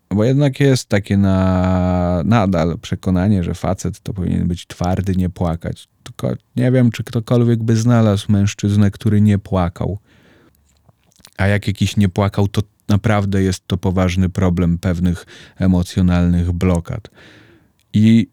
bo 0.10 0.24
jednak 0.24 0.60
jest 0.60 0.90
takie 0.90 1.18
na, 1.18 2.22
nadal 2.26 2.80
przekonanie, 2.80 3.44
że 3.44 3.54
facet 3.54 4.00
to 4.00 4.14
powinien 4.14 4.48
być 4.48 4.68
twardy, 4.68 5.16
nie 5.16 5.30
płakać. 5.30 5.88
Tylko 6.04 6.34
nie 6.56 6.72
wiem, 6.72 6.92
czy 6.92 7.04
ktokolwiek 7.04 7.64
by 7.64 7.76
znalazł 7.76 8.32
mężczyznę, 8.32 8.92
który 8.92 9.22
nie 9.22 9.40
płakał. 9.40 10.00
A 11.38 11.48
jak 11.48 11.68
jakiś 11.68 11.98
nie 11.98 12.10
płakał, 12.10 12.48
to 12.48 12.62
naprawdę 12.88 13.44
jest 13.44 13.68
to 13.68 13.78
poważny 13.78 14.30
problem 14.30 14.78
pewnych 14.78 15.26
emocjonalnych 15.58 16.52
blokad. 16.52 17.10
I 17.94 18.28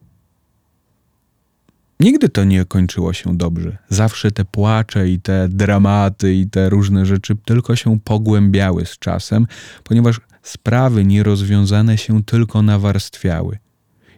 Nigdy 2.04 2.28
to 2.28 2.44
nie 2.44 2.64
kończyło 2.64 3.12
się 3.12 3.36
dobrze. 3.36 3.78
Zawsze 3.88 4.30
te 4.30 4.44
płacze 4.44 5.08
i 5.08 5.20
te 5.20 5.48
dramaty 5.48 6.34
i 6.34 6.50
te 6.50 6.68
różne 6.68 7.06
rzeczy 7.06 7.36
tylko 7.44 7.76
się 7.76 8.00
pogłębiały 8.00 8.86
z 8.86 8.98
czasem, 8.98 9.46
ponieważ 9.84 10.20
sprawy 10.42 11.04
nierozwiązane 11.04 11.98
się 11.98 12.24
tylko 12.24 12.62
nawarstwiały. 12.62 13.58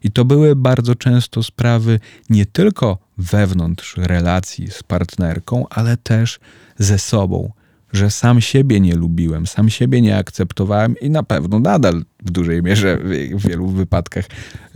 I 0.03 0.11
to 0.11 0.25
były 0.25 0.57
bardzo 0.57 0.95
często 0.95 1.43
sprawy 1.43 2.01
nie 2.31 2.47
tylko 2.47 2.99
wewnątrz 3.19 3.97
relacji 3.97 4.71
z 4.71 4.83
partnerką, 4.83 5.65
ale 5.71 5.97
też 5.97 6.41
ze 6.79 6.99
sobą, 6.99 7.53
że 7.97 8.11
sam 8.11 8.41
siebie 8.41 8.81
nie 8.81 8.95
lubiłem, 8.95 9.47
sam 9.47 9.71
siebie 9.71 10.01
nie 10.01 10.17
akceptowałem 10.17 10.95
i 11.01 11.11
na 11.11 11.23
pewno 11.23 11.59
nadal 11.59 12.05
w 12.23 12.31
dużej 12.31 12.63
mierze 12.63 12.99
w 13.33 13.49
wielu 13.49 13.69
wypadkach 13.69 14.25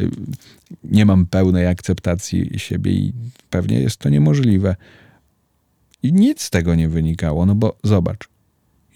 y, 0.00 0.10
nie 0.84 1.06
mam 1.06 1.26
pełnej 1.26 1.66
akceptacji 1.66 2.50
siebie 2.56 2.92
i 2.92 3.12
pewnie 3.50 3.80
jest 3.80 3.96
to 3.96 4.08
niemożliwe. 4.08 4.76
I 6.02 6.12
nic 6.12 6.42
z 6.42 6.50
tego 6.50 6.74
nie 6.74 6.88
wynikało, 6.88 7.46
no 7.46 7.54
bo 7.54 7.76
zobacz, 7.84 8.28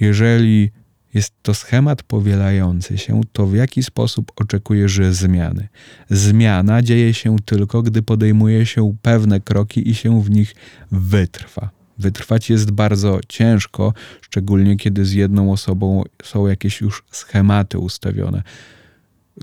jeżeli 0.01 0.71
jest 1.15 1.33
to 1.43 1.55
schemat 1.55 2.03
powielający 2.03 2.99
się, 2.99 3.21
to 3.33 3.47
w 3.47 3.55
jaki 3.55 3.83
sposób 3.83 4.33
oczekujesz 4.37 5.01
zmiany? 5.11 5.69
Zmiana 6.11 6.83
dzieje 6.83 7.15
się 7.15 7.37
tylko, 7.45 7.83
gdy 7.83 8.03
podejmuje 8.03 8.67
się 8.67 8.97
pewne 9.03 9.41
kroki 9.41 9.89
i 9.91 9.95
się 9.95 10.23
w 10.23 10.31
nich 10.31 10.55
wytrwa. 10.93 11.71
Wytrwać 11.99 12.51
jest 12.51 12.71
bardzo 12.71 13.21
ciężko, 13.29 13.93
szczególnie 14.21 14.77
kiedy 14.77 15.05
z 15.05 15.13
jedną 15.13 15.53
osobą 15.53 16.03
są 16.23 16.47
jakieś 16.47 16.81
już 16.81 17.05
schematy 17.11 17.79
ustawione 17.79 18.43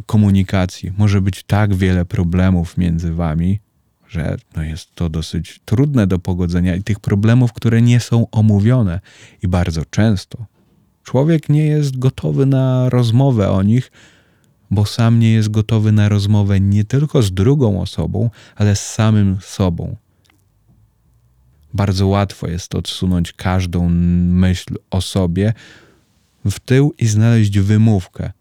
komunikacji. 0.06 0.92
Może 0.98 1.22
być 1.22 1.44
tak 1.44 1.76
wiele 1.76 2.06
problemów 2.06 2.78
między 2.78 3.14
wami, 3.14 3.60
że 4.08 4.38
no 4.56 4.64
jest 4.64 4.96
to 4.96 5.10
dosyć 5.10 5.60
trudne 5.66 6.08
do 6.08 6.20
pogodzenia 6.20 6.76
i 6.76 6.84
tych 6.84 7.00
problemów, 7.00 7.54
które 7.54 7.82
nie 7.82 8.00
są 8.00 8.28
omówione. 8.32 9.00
I 9.44 9.48
bardzo 9.48 9.86
często 9.86 10.46
człowiek 11.04 11.50
nie 11.50 11.66
jest 11.66 12.00
gotowy 12.00 12.46
na 12.46 12.90
rozmowę 12.90 13.52
o 13.52 13.64
nich, 13.64 13.92
bo 14.72 14.86
sam 14.86 15.20
nie 15.20 15.34
jest 15.34 15.52
gotowy 15.52 15.92
na 15.92 16.10
rozmowę 16.10 16.60
nie 16.60 16.84
tylko 16.84 17.22
z 17.22 17.32
drugą 17.32 17.82
osobą, 17.82 18.30
ale 18.56 18.76
z 18.76 18.90
samym 18.90 19.38
sobą. 19.42 19.96
Bardzo 21.74 22.08
łatwo 22.08 22.48
jest 22.48 22.76
odsunąć 22.76 23.34
każdą 23.34 23.90
myśl 23.90 24.76
o 24.90 25.02
sobie 25.02 25.54
w 26.46 26.60
tył 26.60 26.94
i 27.00 27.08
znaleźć 27.08 27.60
wymówkę. 27.60 28.32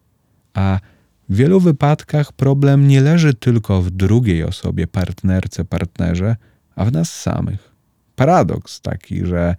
A 0.55 0.81
w 1.29 1.37
wielu 1.37 1.61
wypadkach 1.61 2.33
problem 2.33 2.89
nie 2.89 3.01
leży 3.01 3.35
tylko 3.35 3.83
w 3.83 3.91
drugiej 3.91 4.45
osobie, 4.45 4.87
partnerce, 4.87 5.65
partnerze, 5.65 6.37
a 6.77 6.85
w 6.85 6.93
nas 6.93 7.21
samych. 7.21 7.71
Paradoks 8.17 8.81
taki, 8.81 9.27
że 9.27 9.57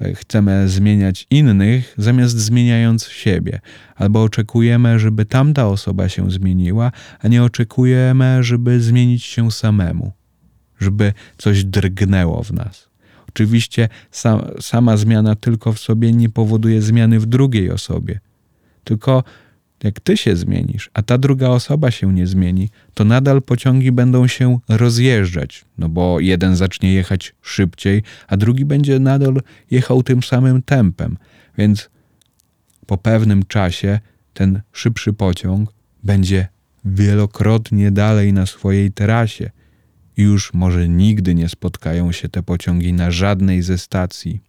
e, 0.00 0.14
chcemy 0.14 0.68
zmieniać 0.68 1.26
innych, 1.30 1.94
zamiast 1.98 2.38
zmieniając 2.38 3.08
siebie, 3.08 3.60
albo 3.96 4.22
oczekujemy, 4.22 4.98
żeby 4.98 5.24
tamta 5.24 5.68
osoba 5.68 6.08
się 6.08 6.30
zmieniła, 6.30 6.92
a 7.20 7.28
nie 7.28 7.42
oczekujemy, 7.42 8.42
żeby 8.42 8.80
zmienić 8.80 9.24
się 9.24 9.50
samemu, 9.50 10.12
żeby 10.80 11.12
coś 11.38 11.64
drgnęło 11.64 12.42
w 12.42 12.52
nas. 12.52 12.87
Oczywiście 13.38 13.88
sam, 14.10 14.42
sama 14.60 14.96
zmiana 14.96 15.34
tylko 15.34 15.72
w 15.72 15.78
sobie 15.78 16.12
nie 16.12 16.28
powoduje 16.28 16.82
zmiany 16.82 17.20
w 17.20 17.26
drugiej 17.26 17.70
osobie. 17.70 18.20
Tylko 18.84 19.24
jak 19.82 20.00
ty 20.00 20.16
się 20.16 20.36
zmienisz, 20.36 20.90
a 20.94 21.02
ta 21.02 21.18
druga 21.18 21.48
osoba 21.48 21.90
się 21.90 22.12
nie 22.12 22.26
zmieni, 22.26 22.68
to 22.94 23.04
nadal 23.04 23.42
pociągi 23.42 23.92
będą 23.92 24.26
się 24.26 24.58
rozjeżdżać, 24.68 25.64
no 25.78 25.88
bo 25.88 26.20
jeden 26.20 26.56
zacznie 26.56 26.94
jechać 26.94 27.34
szybciej, 27.42 28.02
a 28.28 28.36
drugi 28.36 28.64
będzie 28.64 28.98
nadal 28.98 29.42
jechał 29.70 30.02
tym 30.02 30.22
samym 30.22 30.62
tempem. 30.62 31.16
Więc 31.58 31.90
po 32.86 32.96
pewnym 32.96 33.44
czasie 33.44 34.00
ten 34.34 34.60
szybszy 34.72 35.12
pociąg 35.12 35.72
będzie 36.02 36.48
wielokrotnie 36.84 37.90
dalej 37.90 38.32
na 38.32 38.46
swojej 38.46 38.92
terasie 38.92 39.50
już 40.22 40.54
może 40.54 40.88
nigdy 40.88 41.34
nie 41.34 41.48
spotkają 41.48 42.12
się 42.12 42.28
te 42.28 42.42
pociągi 42.42 42.92
na 42.92 43.10
żadnej 43.10 43.62
ze 43.62 43.78
stacji. 43.78 44.40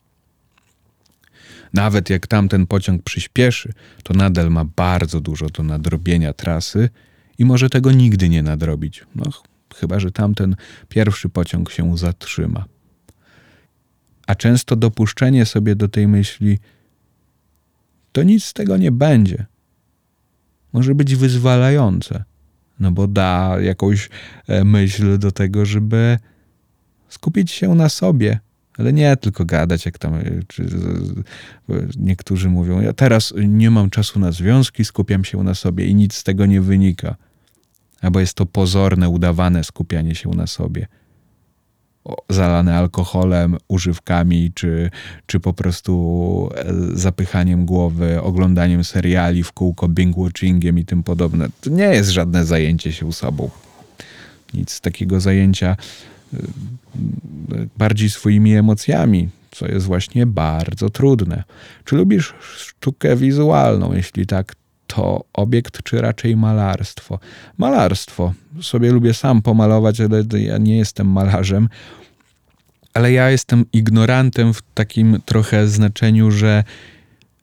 Nawet 1.74 2.10
jak 2.10 2.28
tamten 2.28 2.68
pociąg 2.68 3.04
przyspieszy, 3.04 3.74
to 4.04 4.14
nadal 4.14 4.52
ma 4.52 4.66
bardzo 4.66 5.22
dużo 5.22 5.50
do 5.50 5.64
nadrobienia 5.64 6.34
trasy 6.34 6.90
i 7.38 7.46
może 7.46 7.70
tego 7.70 7.92
nigdy 7.92 8.30
nie 8.30 8.44
nadrobić. 8.44 9.06
No, 9.16 9.24
chyba 9.76 10.00
że 10.00 10.12
tamten 10.12 10.56
pierwszy 10.90 11.30
pociąg 11.30 11.72
się 11.72 11.98
zatrzyma. 11.98 12.66
A 14.28 14.36
często 14.36 14.76
dopuszczenie 14.76 15.46
sobie 15.46 15.76
do 15.76 15.88
tej 15.88 16.08
myśli, 16.08 16.60
to 18.12 18.24
nic 18.24 18.44
z 18.44 18.54
tego 18.54 18.78
nie 18.78 18.92
będzie, 18.92 19.46
może 20.74 20.96
być 20.96 21.16
wyzwalające 21.16 22.24
no 22.80 22.92
bo 22.92 23.08
da 23.08 23.56
jakąś 23.62 24.10
e, 24.48 24.64
myśl 24.64 25.18
do 25.18 25.32
tego, 25.32 25.66
żeby 25.66 26.18
skupić 27.10 27.52
się 27.52 27.76
na 27.76 27.90
sobie, 27.90 28.40
ale 28.78 28.94
nie 28.94 29.18
tylko 29.18 29.46
gadać, 29.46 29.86
jak 29.86 29.98
tam 29.98 30.14
e, 30.14 30.24
niektórzy 31.98 32.50
mówią, 32.50 32.82
ja 32.82 32.94
teraz 32.94 33.34
nie 33.48 33.72
mam 33.72 33.90
czasu 33.90 34.20
na 34.20 34.32
związki, 34.32 34.86
skupiam 34.86 35.24
się 35.24 35.44
na 35.44 35.54
sobie 35.54 35.86
i 35.86 35.96
nic 35.96 36.14
z 36.16 36.24
tego 36.24 36.46
nie 36.46 36.62
wynika. 36.62 37.16
Albo 38.02 38.20
jest 38.20 38.34
to 38.34 38.46
pozorne, 38.46 39.10
udawane 39.10 39.64
skupianie 39.64 40.16
się 40.16 40.30
na 40.30 40.48
sobie 40.48 40.88
zalane 42.30 42.78
alkoholem, 42.78 43.58
używkami, 43.68 44.52
czy, 44.56 44.92
czy 45.26 45.40
po 45.40 45.54
prostu 45.54 46.50
e, 46.56 46.74
zapychaniem 46.94 47.66
głowy, 47.66 48.22
oglądaniem 48.22 48.84
seriali 48.84 49.44
w 49.44 49.52
kółko, 49.52 49.88
binge-watchingiem 49.88 50.80
i 50.80 50.86
tym 50.86 51.04
podobne. 51.04 51.48
To 51.62 51.70
nie 51.70 51.84
jest 51.84 52.10
żadne 52.10 52.46
zajęcie 52.46 52.92
się 52.92 53.14
sobą. 53.14 53.50
Nic 54.54 54.82
takiego 54.82 55.20
zajęcia 55.20 55.76
e, 56.34 56.38
bardziej 57.78 58.10
swoimi 58.10 58.56
emocjami, 58.56 59.30
co 59.52 59.68
jest 59.68 59.86
właśnie 59.86 60.26
bardzo 60.26 60.90
trudne. 60.90 61.44
Czy 61.86 61.96
lubisz 61.96 62.34
sztukę 62.42 63.16
wizualną? 63.16 63.94
Jeśli 63.94 64.26
tak, 64.26 64.56
to 64.96 65.24
obiekt, 65.34 65.84
czy 65.84 66.02
raczej 66.02 66.36
malarstwo? 66.36 67.20
Malarstwo. 67.58 68.34
Sobie 68.62 68.92
lubię 68.92 69.14
sam 69.14 69.42
pomalować, 69.42 70.02
ale 70.02 70.24
ja 70.40 70.58
nie 70.58 70.78
jestem 70.78 71.08
malarzem. 71.08 71.70
Ale 72.94 73.12
ja 73.12 73.30
jestem 73.30 73.66
ignorantem 73.74 74.54
w 74.54 74.62
takim 74.74 75.22
trochę 75.26 75.68
znaczeniu, 75.68 76.32
że 76.32 76.64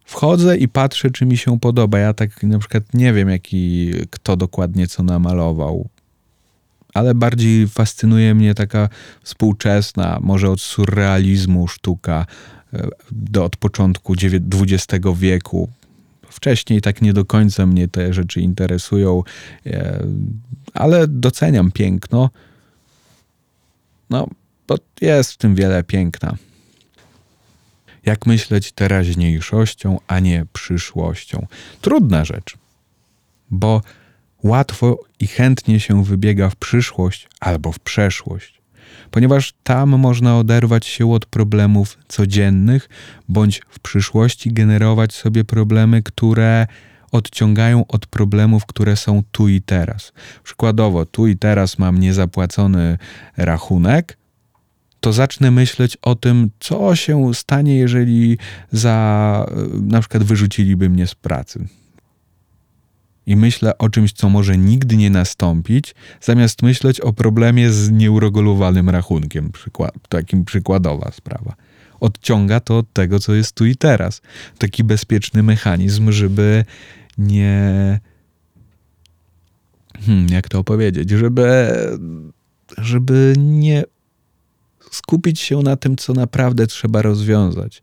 wchodzę 0.04 0.56
i 0.56 0.68
patrzę, 0.68 1.10
czy 1.10 1.26
mi 1.26 1.36
się 1.36 1.60
podoba. 1.60 1.98
Ja 1.98 2.14
tak 2.14 2.42
na 2.42 2.58
przykład 2.58 2.82
nie 2.94 3.12
wiem, 3.12 3.28
jaki 3.28 3.92
kto 4.10 4.36
dokładnie 4.36 4.86
co 4.86 5.02
namalował. 5.02 5.88
Ale 6.94 7.14
bardziej 7.14 7.68
fascynuje 7.68 8.34
mnie 8.34 8.54
taka 8.54 8.88
współczesna, 9.22 10.18
może 10.20 10.50
od 10.50 10.60
surrealizmu 10.60 11.68
sztuka 11.68 12.26
e, 12.74 12.88
do 13.12 13.44
od 13.44 13.56
początku 13.56 14.12
XX 14.12 15.06
wieku 15.16 15.68
Wcześniej 16.28 16.80
tak 16.80 17.02
nie 17.02 17.12
do 17.12 17.24
końca 17.24 17.66
mnie 17.66 17.88
te 17.88 18.14
rzeczy 18.14 18.40
interesują, 18.40 19.22
e, 19.66 20.06
ale 20.74 21.08
doceniam 21.08 21.72
piękno. 21.72 22.30
No, 24.10 24.28
bo 24.68 24.78
jest 25.00 25.32
w 25.32 25.36
tym 25.36 25.54
wiele 25.54 25.84
piękna. 25.84 26.36
Jak 28.04 28.26
myśleć 28.26 28.72
teraźniejszością, 28.72 29.98
a 30.06 30.20
nie 30.20 30.46
przyszłością? 30.52 31.46
Trudna 31.80 32.24
rzecz, 32.24 32.56
bo 33.50 33.82
łatwo 34.42 34.98
i 35.20 35.26
chętnie 35.26 35.80
się 35.80 36.04
wybiega 36.04 36.50
w 36.50 36.56
przyszłość 36.56 37.28
albo 37.40 37.72
w 37.72 37.78
przeszłość 37.78 38.55
ponieważ 39.10 39.54
tam 39.62 39.88
można 39.88 40.38
oderwać 40.38 40.86
się 40.86 41.12
od 41.12 41.26
problemów 41.26 41.98
codziennych, 42.08 42.88
bądź 43.28 43.62
w 43.68 43.80
przyszłości 43.80 44.52
generować 44.52 45.14
sobie 45.14 45.44
problemy, 45.44 46.02
które 46.02 46.66
odciągają 47.12 47.86
od 47.86 48.06
problemów, 48.06 48.66
które 48.66 48.96
są 48.96 49.22
tu 49.32 49.48
i 49.48 49.62
teraz. 49.62 50.12
Przykładowo, 50.42 51.06
tu 51.06 51.26
i 51.26 51.36
teraz 51.36 51.78
mam 51.78 52.00
niezapłacony 52.00 52.98
rachunek, 53.36 54.18
to 55.00 55.12
zacznę 55.12 55.50
myśleć 55.50 55.96
o 56.02 56.14
tym, 56.14 56.50
co 56.60 56.96
się 56.96 57.34
stanie, 57.34 57.76
jeżeli 57.76 58.38
za 58.72 59.46
na 59.72 60.00
przykład 60.00 60.22
wyrzuciliby 60.22 60.90
mnie 60.90 61.06
z 61.06 61.14
pracy 61.14 61.68
i 63.26 63.36
myślę 63.36 63.78
o 63.78 63.88
czymś, 63.88 64.12
co 64.12 64.28
może 64.28 64.58
nigdy 64.58 64.96
nie 64.96 65.10
nastąpić, 65.10 65.94
zamiast 66.20 66.62
myśleć 66.62 67.00
o 67.00 67.12
problemie 67.12 67.72
z 67.72 67.90
nieuregulowanym 67.90 68.90
rachunkiem. 68.90 69.52
Przykład, 69.52 69.94
takim 70.08 70.44
przykładowa 70.44 71.12
sprawa. 71.12 71.54
Odciąga 72.00 72.60
to 72.60 72.78
od 72.78 72.92
tego, 72.92 73.20
co 73.20 73.34
jest 73.34 73.52
tu 73.52 73.66
i 73.66 73.76
teraz. 73.76 74.22
Taki 74.58 74.84
bezpieczny 74.84 75.42
mechanizm, 75.42 76.12
żeby 76.12 76.64
nie. 77.18 78.00
Hmm, 80.06 80.26
jak 80.28 80.48
to 80.48 80.58
opowiedzieć? 80.58 81.10
Żeby, 81.10 81.72
żeby 82.78 83.34
nie 83.38 83.84
skupić 84.90 85.40
się 85.40 85.58
na 85.62 85.76
tym, 85.76 85.96
co 85.96 86.12
naprawdę 86.12 86.66
trzeba 86.66 87.02
rozwiązać. 87.02 87.82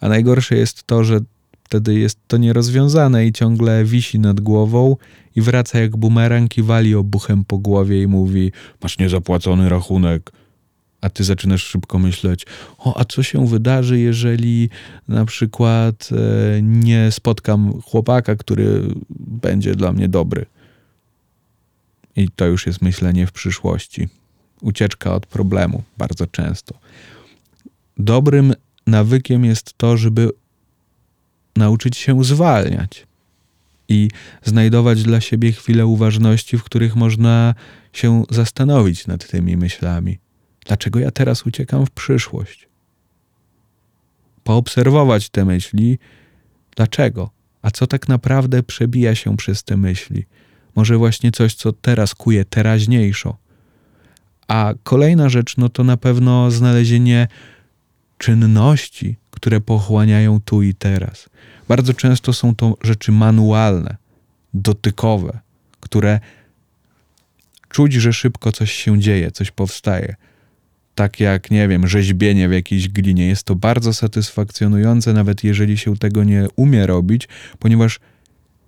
A 0.00 0.08
najgorsze 0.08 0.56
jest 0.56 0.86
to, 0.86 1.04
że 1.04 1.20
wtedy 1.66 1.98
jest 1.98 2.18
to 2.26 2.36
nierozwiązane 2.36 3.26
i 3.26 3.32
ciągle 3.32 3.84
wisi 3.84 4.18
nad 4.18 4.40
głową 4.40 4.96
i 5.36 5.40
wraca 5.40 5.78
jak 5.78 5.96
bumerang 5.96 6.58
i 6.58 6.62
wali 6.62 6.94
obuchem 6.94 7.44
po 7.44 7.58
głowie 7.58 8.02
i 8.02 8.06
mówi: 8.06 8.52
Masz 8.82 8.98
niezapłacony 8.98 9.68
rachunek. 9.68 10.32
A 11.00 11.10
ty 11.10 11.24
zaczynasz 11.24 11.62
szybko 11.62 11.98
myśleć: 11.98 12.46
O, 12.78 12.98
a 12.98 13.04
co 13.04 13.22
się 13.22 13.46
wydarzy, 13.46 13.98
jeżeli 13.98 14.70
na 15.08 15.24
przykład 15.24 16.08
e, 16.12 16.62
nie 16.62 17.10
spotkam 17.10 17.82
chłopaka, 17.82 18.36
który 18.36 18.82
będzie 19.20 19.74
dla 19.74 19.92
mnie 19.92 20.08
dobry? 20.08 20.46
I 22.16 22.28
to 22.36 22.46
już 22.46 22.66
jest 22.66 22.82
myślenie 22.82 23.26
w 23.26 23.32
przyszłości. 23.32 24.08
Ucieczka 24.60 25.14
od 25.14 25.26
problemu 25.26 25.82
bardzo 25.98 26.26
często. 26.26 26.78
Dobrym 27.98 28.54
nawykiem 28.86 29.44
jest 29.44 29.74
to, 29.78 29.96
żeby 29.96 30.30
nauczyć 31.56 31.96
się 31.96 32.24
zwalniać 32.24 33.06
i 33.88 34.10
znajdować 34.44 35.02
dla 35.02 35.20
siebie 35.20 35.52
chwile 35.52 35.86
uważności, 35.86 36.58
w 36.58 36.64
których 36.64 36.96
można 36.96 37.54
się 37.92 38.22
zastanowić 38.30 39.06
nad 39.06 39.28
tymi 39.28 39.56
myślami. 39.56 40.18
Dlaczego 40.66 40.98
ja 40.98 41.10
teraz 41.10 41.46
uciekam 41.46 41.86
w 41.86 41.90
przyszłość? 41.90 42.68
Poobserwować 44.44 45.28
te 45.28 45.44
myśli, 45.44 45.98
dlaczego, 46.76 47.30
a 47.62 47.70
co 47.70 47.86
tak 47.86 48.08
naprawdę 48.08 48.62
przebija 48.62 49.14
się 49.14 49.36
przez 49.36 49.64
te 49.64 49.76
myśli. 49.76 50.24
Może 50.76 50.96
właśnie 50.96 51.32
coś, 51.32 51.54
co 51.54 51.72
teraz 51.72 52.14
kuje 52.14 52.44
teraźniejszo. 52.44 53.36
A 54.48 54.74
kolejna 54.82 55.28
rzecz, 55.28 55.56
no 55.56 55.68
to 55.68 55.84
na 55.84 55.96
pewno 55.96 56.50
znalezienie 56.50 57.28
czynności, 58.18 59.16
które 59.36 59.60
pochłaniają 59.60 60.40
tu 60.40 60.62
i 60.62 60.74
teraz. 60.74 61.28
Bardzo 61.68 61.94
często 61.94 62.32
są 62.32 62.54
to 62.54 62.76
rzeczy 62.82 63.12
manualne, 63.12 63.96
dotykowe, 64.54 65.38
które 65.80 66.20
czuć, 67.68 67.92
że 67.92 68.12
szybko 68.12 68.52
coś 68.52 68.72
się 68.72 69.00
dzieje, 69.00 69.30
coś 69.30 69.50
powstaje. 69.50 70.14
Tak 70.94 71.20
jak, 71.20 71.50
nie 71.50 71.68
wiem, 71.68 71.86
rzeźbienie 71.88 72.48
w 72.48 72.52
jakiejś 72.52 72.88
glinie. 72.88 73.26
Jest 73.26 73.42
to 73.42 73.54
bardzo 73.54 73.92
satysfakcjonujące, 73.92 75.12
nawet 75.12 75.44
jeżeli 75.44 75.78
się 75.78 75.96
tego 75.96 76.24
nie 76.24 76.46
umie 76.56 76.86
robić, 76.86 77.28
ponieważ 77.58 78.00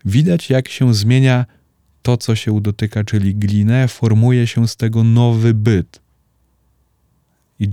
widać, 0.04 0.50
jak 0.50 0.68
się 0.68 0.94
zmienia 0.94 1.46
to, 2.02 2.16
co 2.16 2.36
się 2.36 2.60
dotyka, 2.60 3.04
czyli 3.04 3.34
glinę, 3.34 3.88
formuje 3.88 4.46
się 4.46 4.68
z 4.68 4.76
tego 4.76 5.04
nowy 5.04 5.54
byt 5.54 6.07
i 7.60 7.70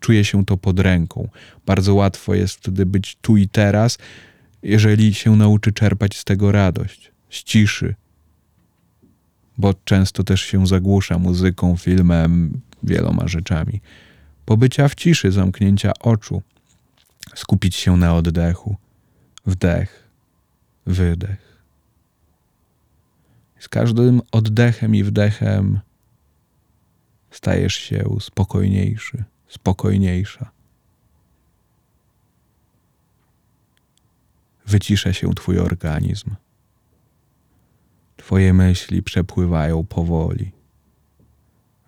czuje 0.00 0.24
się 0.24 0.44
to 0.44 0.56
pod 0.56 0.80
ręką. 0.80 1.28
Bardzo 1.66 1.94
łatwo 1.94 2.34
jest 2.34 2.56
wtedy 2.56 2.86
być 2.86 3.16
tu 3.20 3.36
i 3.36 3.48
teraz, 3.48 3.98
jeżeli 4.62 5.14
się 5.14 5.36
nauczy 5.36 5.72
czerpać 5.72 6.16
z 6.16 6.24
tego 6.24 6.52
radość, 6.52 7.12
z 7.30 7.42
ciszy, 7.42 7.94
bo 9.58 9.74
często 9.84 10.24
też 10.24 10.42
się 10.42 10.66
zagłusza 10.66 11.18
muzyką, 11.18 11.76
filmem, 11.76 12.60
wieloma 12.82 13.28
rzeczami. 13.28 13.80
Pobycia 14.44 14.88
w 14.88 14.94
ciszy, 14.94 15.32
zamknięcia 15.32 15.92
oczu, 16.00 16.42
skupić 17.34 17.76
się 17.76 17.96
na 17.96 18.14
oddechu, 18.14 18.76
wdech, 19.46 20.08
wydech. 20.86 21.48
Z 23.58 23.68
każdym 23.68 24.20
oddechem 24.32 24.94
i 24.94 25.04
wdechem 25.04 25.80
stajesz 27.30 27.74
się 27.74 28.04
spokojniejszy, 28.20 29.24
spokojniejsza. 29.48 30.50
Wycisza 34.66 35.12
się 35.12 35.34
Twój 35.34 35.58
organizm. 35.58 36.30
Twoje 38.16 38.54
myśli 38.54 39.02
przepływają 39.02 39.84
powoli. 39.84 40.52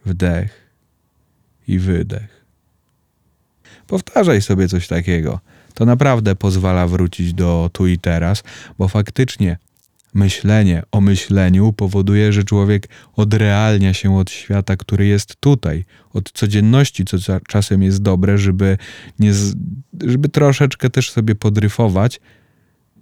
Wdech 0.05 0.71
i 1.69 1.79
wydech. 1.79 2.45
Powtarzaj 3.87 4.43
sobie 4.43 4.69
coś 4.69 4.89
takiego. 4.89 5.41
To 5.75 5.85
naprawdę 5.85 6.37
pozwala 6.37 6.87
wrócić 6.87 7.35
do 7.35 7.71
tu 7.73 7.87
i 7.87 7.99
teraz, 7.99 8.43
bo 8.79 8.89
faktycznie 8.89 9.59
Myślenie 10.15 10.83
o 10.93 11.01
myśleniu 11.01 11.73
powoduje, 11.73 12.33
że 12.33 12.45
człowiek 12.45 12.89
odrealnia 13.17 13.95
się 13.95 14.17
od 14.17 14.31
świata, 14.31 14.77
który 14.77 15.07
jest 15.07 15.37
tutaj, 15.41 15.85
od 16.13 16.33
codzienności, 16.33 17.05
co 17.05 17.41
czasem 17.49 17.83
jest 17.83 18.03
dobre, 18.03 18.39
żeby, 18.39 18.79
nie, 19.19 19.33
żeby 20.05 20.29
troszeczkę 20.29 20.91
też 20.91 21.11
sobie 21.11 21.35
podryfować 21.35 22.21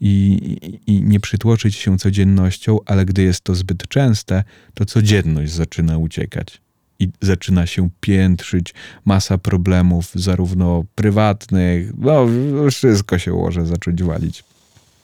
i, 0.01 0.41
i 0.87 1.03
nie 1.03 1.21
przytłoczyć 1.21 1.77
się 1.77 1.99
codziennością, 1.99 2.79
ale 2.87 3.05
gdy 3.05 3.23
jest 3.23 3.41
to 3.41 3.55
zbyt 3.55 3.89
częste, 3.89 4.45
to 4.75 4.85
codzienność 4.85 5.53
zaczyna 5.53 5.99
uciekać 5.99 6.61
i 6.99 7.09
zaczyna 7.21 7.67
się 7.67 7.91
piętrzyć 8.01 8.75
masa 9.05 9.39
problemów, 9.39 10.11
zarówno 10.15 10.85
prywatnych, 10.95 11.93
no 11.99 12.27
wszystko 12.71 13.19
się 13.19 13.33
może 13.33 13.67
zacząć 13.67 14.03
walić. 14.03 14.45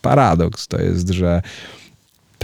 Paradoks 0.02 0.68
to 0.68 0.82
jest, 0.82 1.08
że 1.08 1.42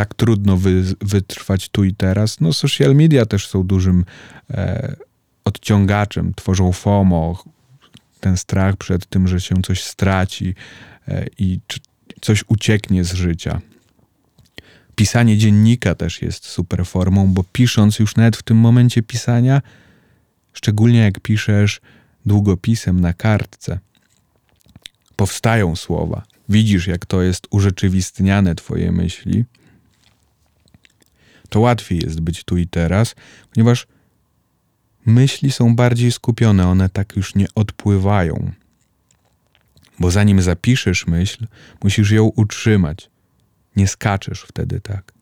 tak 0.01 0.15
trudno 0.15 0.57
wy, 0.57 0.83
wytrwać 1.01 1.69
tu 1.69 1.85
i 1.85 1.95
teraz. 1.95 2.41
No, 2.41 2.53
social 2.53 2.95
media 2.95 3.27
też 3.27 3.47
są 3.47 3.63
dużym 3.63 4.05
e, 4.51 4.97
odciągaczem, 5.45 6.35
tworzą 6.35 6.73
FOMO, 6.73 7.45
ten 8.21 8.37
strach 8.37 8.77
przed 8.77 9.07
tym, 9.07 9.29
że 9.29 9.41
się 9.41 9.63
coś 9.63 9.85
straci 9.85 10.55
e, 11.09 11.27
i 11.39 11.61
coś 12.21 12.45
ucieknie 12.49 13.05
z 13.05 13.13
życia. 13.13 13.61
Pisanie 14.95 15.39
dziennika 15.39 15.95
też 15.95 16.23
jest 16.23 16.47
super 16.47 16.87
formą, 16.87 17.27
bo 17.27 17.45
pisząc 17.53 17.99
już 17.99 18.17
nawet 18.17 18.37
w 18.37 18.43
tym 18.43 18.57
momencie 18.57 19.03
pisania, 19.03 19.63
szczególnie 20.53 20.99
jak 20.99 21.21
piszesz 21.21 21.81
długopisem 22.27 23.01
na 23.01 23.13
kartce, 23.13 23.79
powstają 25.17 25.77
słowa. 25.77 26.23
Widzisz, 26.49 26.87
jak 26.87 27.07
to 27.07 27.23
jest 27.23 27.47
urzeczywistniane, 27.51 28.55
Twoje 28.55 28.93
myśli 28.93 29.45
to 31.51 31.61
łatwiej 31.61 31.99
jest 31.99 32.21
być 32.21 32.45
tu 32.45 32.57
i 32.57 32.67
teraz, 32.67 33.15
ponieważ 33.55 33.87
myśli 35.07 35.53
są 35.53 35.77
bardziej 35.77 36.13
skupione, 36.13 36.69
one 36.69 36.89
tak 36.89 37.17
już 37.17 37.35
nie 37.35 37.47
odpływają. 37.55 38.53
Bo 39.99 40.11
zanim 40.11 40.43
zapiszesz 40.43 41.07
myśl, 41.07 41.47
musisz 41.83 42.11
ją 42.11 42.25
utrzymać. 42.25 43.11
Nie 43.77 43.89
skaczesz 43.89 44.41
wtedy 44.41 44.81
tak. 44.81 45.13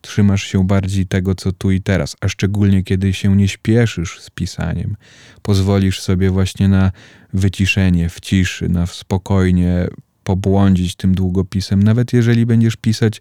Trzymasz 0.00 0.42
się 0.42 0.66
bardziej 0.66 1.06
tego, 1.06 1.34
co 1.34 1.52
tu 1.52 1.70
i 1.70 1.80
teraz, 1.80 2.16
a 2.20 2.28
szczególnie 2.28 2.82
kiedy 2.82 3.12
się 3.12 3.36
nie 3.36 3.48
śpieszysz 3.48 4.20
z 4.20 4.30
pisaniem. 4.30 4.96
Pozwolisz 5.42 6.00
sobie 6.00 6.30
właśnie 6.30 6.68
na 6.68 6.92
wyciszenie, 7.32 8.08
w 8.08 8.20
ciszy, 8.20 8.68
na 8.68 8.86
spokojnie 8.86 9.88
pobłądzić 10.24 10.96
tym 10.96 11.14
długopisem. 11.14 11.82
Nawet 11.82 12.12
jeżeli 12.12 12.46
będziesz 12.46 12.76
pisać 12.76 13.20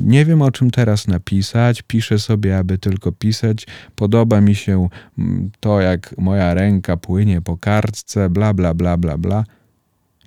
nie 0.00 0.24
wiem 0.24 0.42
o 0.42 0.50
czym 0.50 0.70
teraz 0.70 1.08
napisać, 1.08 1.82
piszę 1.82 2.18
sobie, 2.18 2.58
aby 2.58 2.78
tylko 2.78 3.12
pisać. 3.12 3.66
Podoba 3.96 4.40
mi 4.40 4.54
się 4.54 4.88
mm, 5.18 5.50
to, 5.60 5.80
jak 5.80 6.14
moja 6.18 6.54
ręka 6.54 6.96
płynie 6.96 7.40
po 7.40 7.56
kartce, 7.56 8.30
bla, 8.30 8.54
bla, 8.54 8.74
bla, 8.74 8.96
bla, 8.96 9.18
bla. 9.18 9.44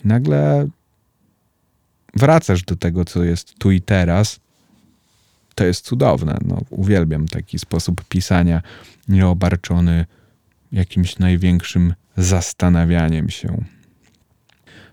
I 0.03 0.07
nagle 0.07 0.67
wracasz 2.15 2.63
do 2.63 2.75
tego, 2.75 3.05
co 3.05 3.23
jest 3.23 3.59
tu 3.59 3.71
i 3.71 3.81
teraz. 3.81 4.39
To 5.55 5.65
jest 5.65 5.85
cudowne. 5.85 6.37
No, 6.45 6.61
uwielbiam 6.69 7.27
taki 7.27 7.59
sposób 7.59 8.03
pisania, 8.09 8.61
nieobarczony 9.07 10.05
jakimś 10.71 11.19
największym 11.19 11.93
zastanawianiem 12.17 13.29
się. 13.29 13.63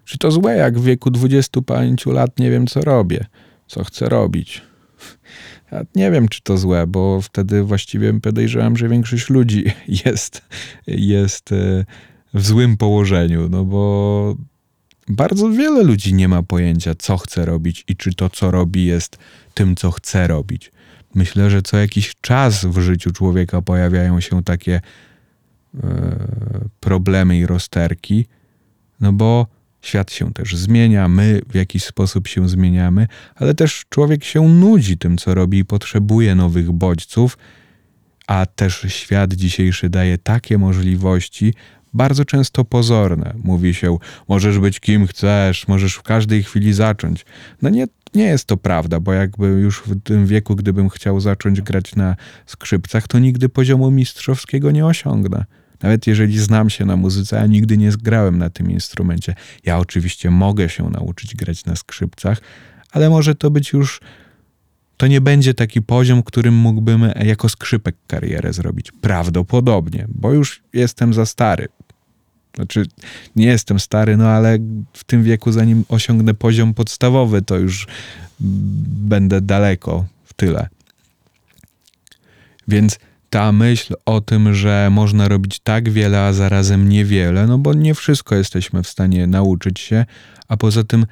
Czy 0.05 0.19
to 0.19 0.31
złe, 0.31 0.57
jak 0.57 0.79
w 0.79 0.85
wieku 0.85 1.11
25 1.11 2.07
lat 2.07 2.39
nie 2.39 2.51
wiem, 2.51 2.67
co 2.67 2.81
robię? 2.81 3.27
Co 3.73 3.85
chce 3.85 4.09
robić. 4.09 4.63
Ja 5.73 5.83
nie 5.95 6.11
wiem, 6.11 6.29
czy 6.29 6.43
to 6.43 6.59
złe, 6.59 6.87
bo 6.87 7.21
wtedy 7.21 7.63
właściwie 7.63 8.21
podejrzewam, 8.21 8.77
że 8.77 8.89
większość 8.89 9.31
ludzi 9.31 9.65
jest, 10.05 10.43
jest 10.87 11.53
e, 11.53 11.85
w 12.35 12.47
złym 12.47 12.77
położeniu, 12.77 13.49
no 13.49 13.65
bo 13.65 14.37
bardzo 15.09 15.51
wiele 15.51 15.83
ludzi 15.83 16.15
nie 16.15 16.29
ma 16.29 16.43
pojęcia, 16.43 16.95
co 16.95 17.17
chce 17.17 17.45
robić 17.45 17.85
i 17.89 17.97
czy 17.97 18.15
to, 18.15 18.31
co 18.31 18.51
robi, 18.51 18.85
jest 18.85 19.19
tym, 19.55 19.77
co 19.77 19.91
chce 19.91 20.27
robić. 20.27 20.73
Myślę, 21.15 21.51
że 21.51 21.63
co 21.63 21.77
jakiś 21.77 22.15
czas 22.21 22.65
w 22.65 22.79
życiu 22.81 23.13
człowieka 23.13 23.63
pojawiają 23.63 24.21
się 24.21 24.43
takie 24.45 24.81
e, 25.75 25.91
problemy 26.81 27.39
i 27.39 27.47
rozterki, 27.47 28.27
no 29.01 29.13
bo 29.13 29.47
Świat 29.83 30.13
się 30.13 30.33
też 30.33 30.57
zmienia, 30.57 31.09
my 31.09 31.41
w 31.51 31.55
jakiś 31.55 31.85
sposób 31.85 32.29
się 32.29 32.49
zmieniamy, 32.49 33.07
ale 33.35 33.55
też 33.55 33.85
człowiek 33.89 34.25
się 34.25 34.49
nudzi 34.49 34.99
tym, 34.99 35.19
co 35.19 35.35
robi 35.35 35.59
i 35.59 35.65
potrzebuje 35.65 36.35
nowych 36.35 36.73
bodźców, 36.73 37.39
a 38.27 38.47
też 38.47 38.87
świat 38.89 39.35
dzisiejszy 39.35 39.89
daje 39.89 40.19
takie 40.19 40.59
możliwości, 40.59 41.55
bardzo 41.95 42.25
często 42.25 42.65
pozorne. 42.65 43.35
Mówi 43.45 43.75
się, 43.75 43.99
możesz 44.29 44.59
być 44.59 44.81
kim 44.81 45.07
chcesz, 45.07 45.69
możesz 45.69 45.95
w 45.95 46.03
każdej 46.03 46.43
chwili 46.43 46.73
zacząć. 46.73 47.25
No 47.63 47.71
nie, 47.71 47.87
nie 48.15 48.25
jest 48.25 48.45
to 48.45 48.57
prawda, 48.57 49.01
bo 49.01 49.13
jakby 49.13 49.47
już 49.47 49.83
w 49.87 50.03
tym 50.03 50.27
wieku, 50.27 50.57
gdybym 50.57 50.89
chciał 50.89 51.21
zacząć 51.21 51.61
grać 51.61 51.97
na 51.97 52.17
skrzypcach, 52.47 53.09
to 53.09 53.19
nigdy 53.19 53.49
poziomu 53.49 53.91
mistrzowskiego 53.91 54.71
nie 54.71 54.87
osiągnę. 54.87 55.45
Nawet 55.83 56.07
jeżeli 56.07 56.39
znam 56.39 56.71
się 56.71 56.85
na 56.85 56.97
muzyce, 56.97 57.41
a 57.41 57.47
nigdy 57.47 57.79
nie 57.79 57.93
zgrałem 57.93 58.39
na 58.39 58.51
tym 58.51 58.71
instrumencie. 58.71 59.35
Ja 59.65 59.79
oczywiście 59.79 60.31
mogę 60.31 60.69
się 60.69 60.91
nauczyć 60.91 61.35
grać 61.35 61.65
na 61.65 61.77
skrzypcach, 61.77 62.41
ale 62.93 63.11
może 63.11 63.35
to 63.35 63.51
być 63.51 63.73
już. 63.73 64.01
To 64.97 65.07
nie 65.07 65.21
będzie 65.21 65.55
taki 65.55 65.83
poziom, 65.83 66.23
którym 66.23 66.55
mógłbym 66.55 67.11
jako 67.25 67.49
skrzypek 67.49 67.97
karierę 68.07 68.53
zrobić. 68.53 68.93
Prawdopodobnie, 69.01 70.07
bo 70.09 70.33
już 70.33 70.63
jestem 70.73 71.15
za 71.15 71.27
stary. 71.27 71.69
Znaczy, 72.55 72.87
nie 73.37 73.47
jestem 73.47 73.81
stary, 73.81 74.17
no 74.17 74.29
ale 74.29 74.59
w 74.93 75.05
tym 75.05 75.23
wieku, 75.23 75.53
zanim 75.53 75.85
osiągnę 75.89 76.35
poziom 76.35 76.75
podstawowy, 76.75 77.43
to 77.43 77.59
już 77.59 77.87
będę 78.41 79.41
daleko 79.41 80.07
w 80.25 80.35
tyle. 80.35 80.69
Więc 82.69 82.99
ta 83.33 83.53
myśl 83.53 83.95
o 84.07 84.21
tym, 84.21 84.55
że 84.55 84.89
można 84.91 85.29
robić 85.29 85.61
tak 85.61 85.91
wiele, 85.91 86.21
a 86.21 86.33
zarazem 86.33 86.89
niewiele, 86.89 87.47
no 87.47 87.59
bo 87.59 87.75
nie 87.75 87.95
wszystko 87.95 88.35
jesteśmy 88.35 88.83
w 88.83 88.89
stanie 88.89 89.27
nauczyć 89.27 89.81
się, 89.81 90.05
a 90.49 90.57
poza 90.57 90.85
tym 90.85 91.07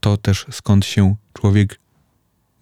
to 0.00 0.16
też 0.16 0.46
skąd 0.50 0.84
się 0.84 1.16
człowiek 1.32 1.80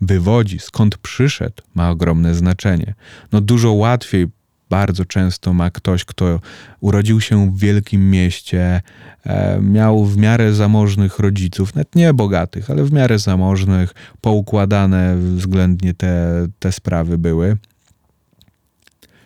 wywodzi, 0.00 0.58
skąd 0.58 0.98
przyszedł, 0.98 1.62
ma 1.74 1.90
ogromne 1.90 2.34
znaczenie. 2.34 2.94
No 3.32 3.40
dużo 3.40 3.72
łatwiej 3.72 4.26
bardzo 4.70 5.04
często 5.04 5.52
ma 5.52 5.70
ktoś, 5.70 6.04
kto 6.04 6.40
urodził 6.80 7.20
się 7.20 7.50
w 7.50 7.58
wielkim 7.58 8.10
mieście, 8.10 8.80
e, 9.24 9.60
miał 9.62 10.04
w 10.04 10.16
miarę 10.16 10.54
zamożnych 10.54 11.18
rodziców, 11.18 11.74
nawet 11.74 11.94
nie 11.94 12.14
bogatych, 12.14 12.70
ale 12.70 12.84
w 12.84 12.92
miarę 12.92 13.18
zamożnych, 13.18 13.94
poukładane 14.20 15.16
względnie 15.18 15.94
te, 15.94 16.46
te 16.58 16.72
sprawy 16.72 17.18
były. 17.18 17.56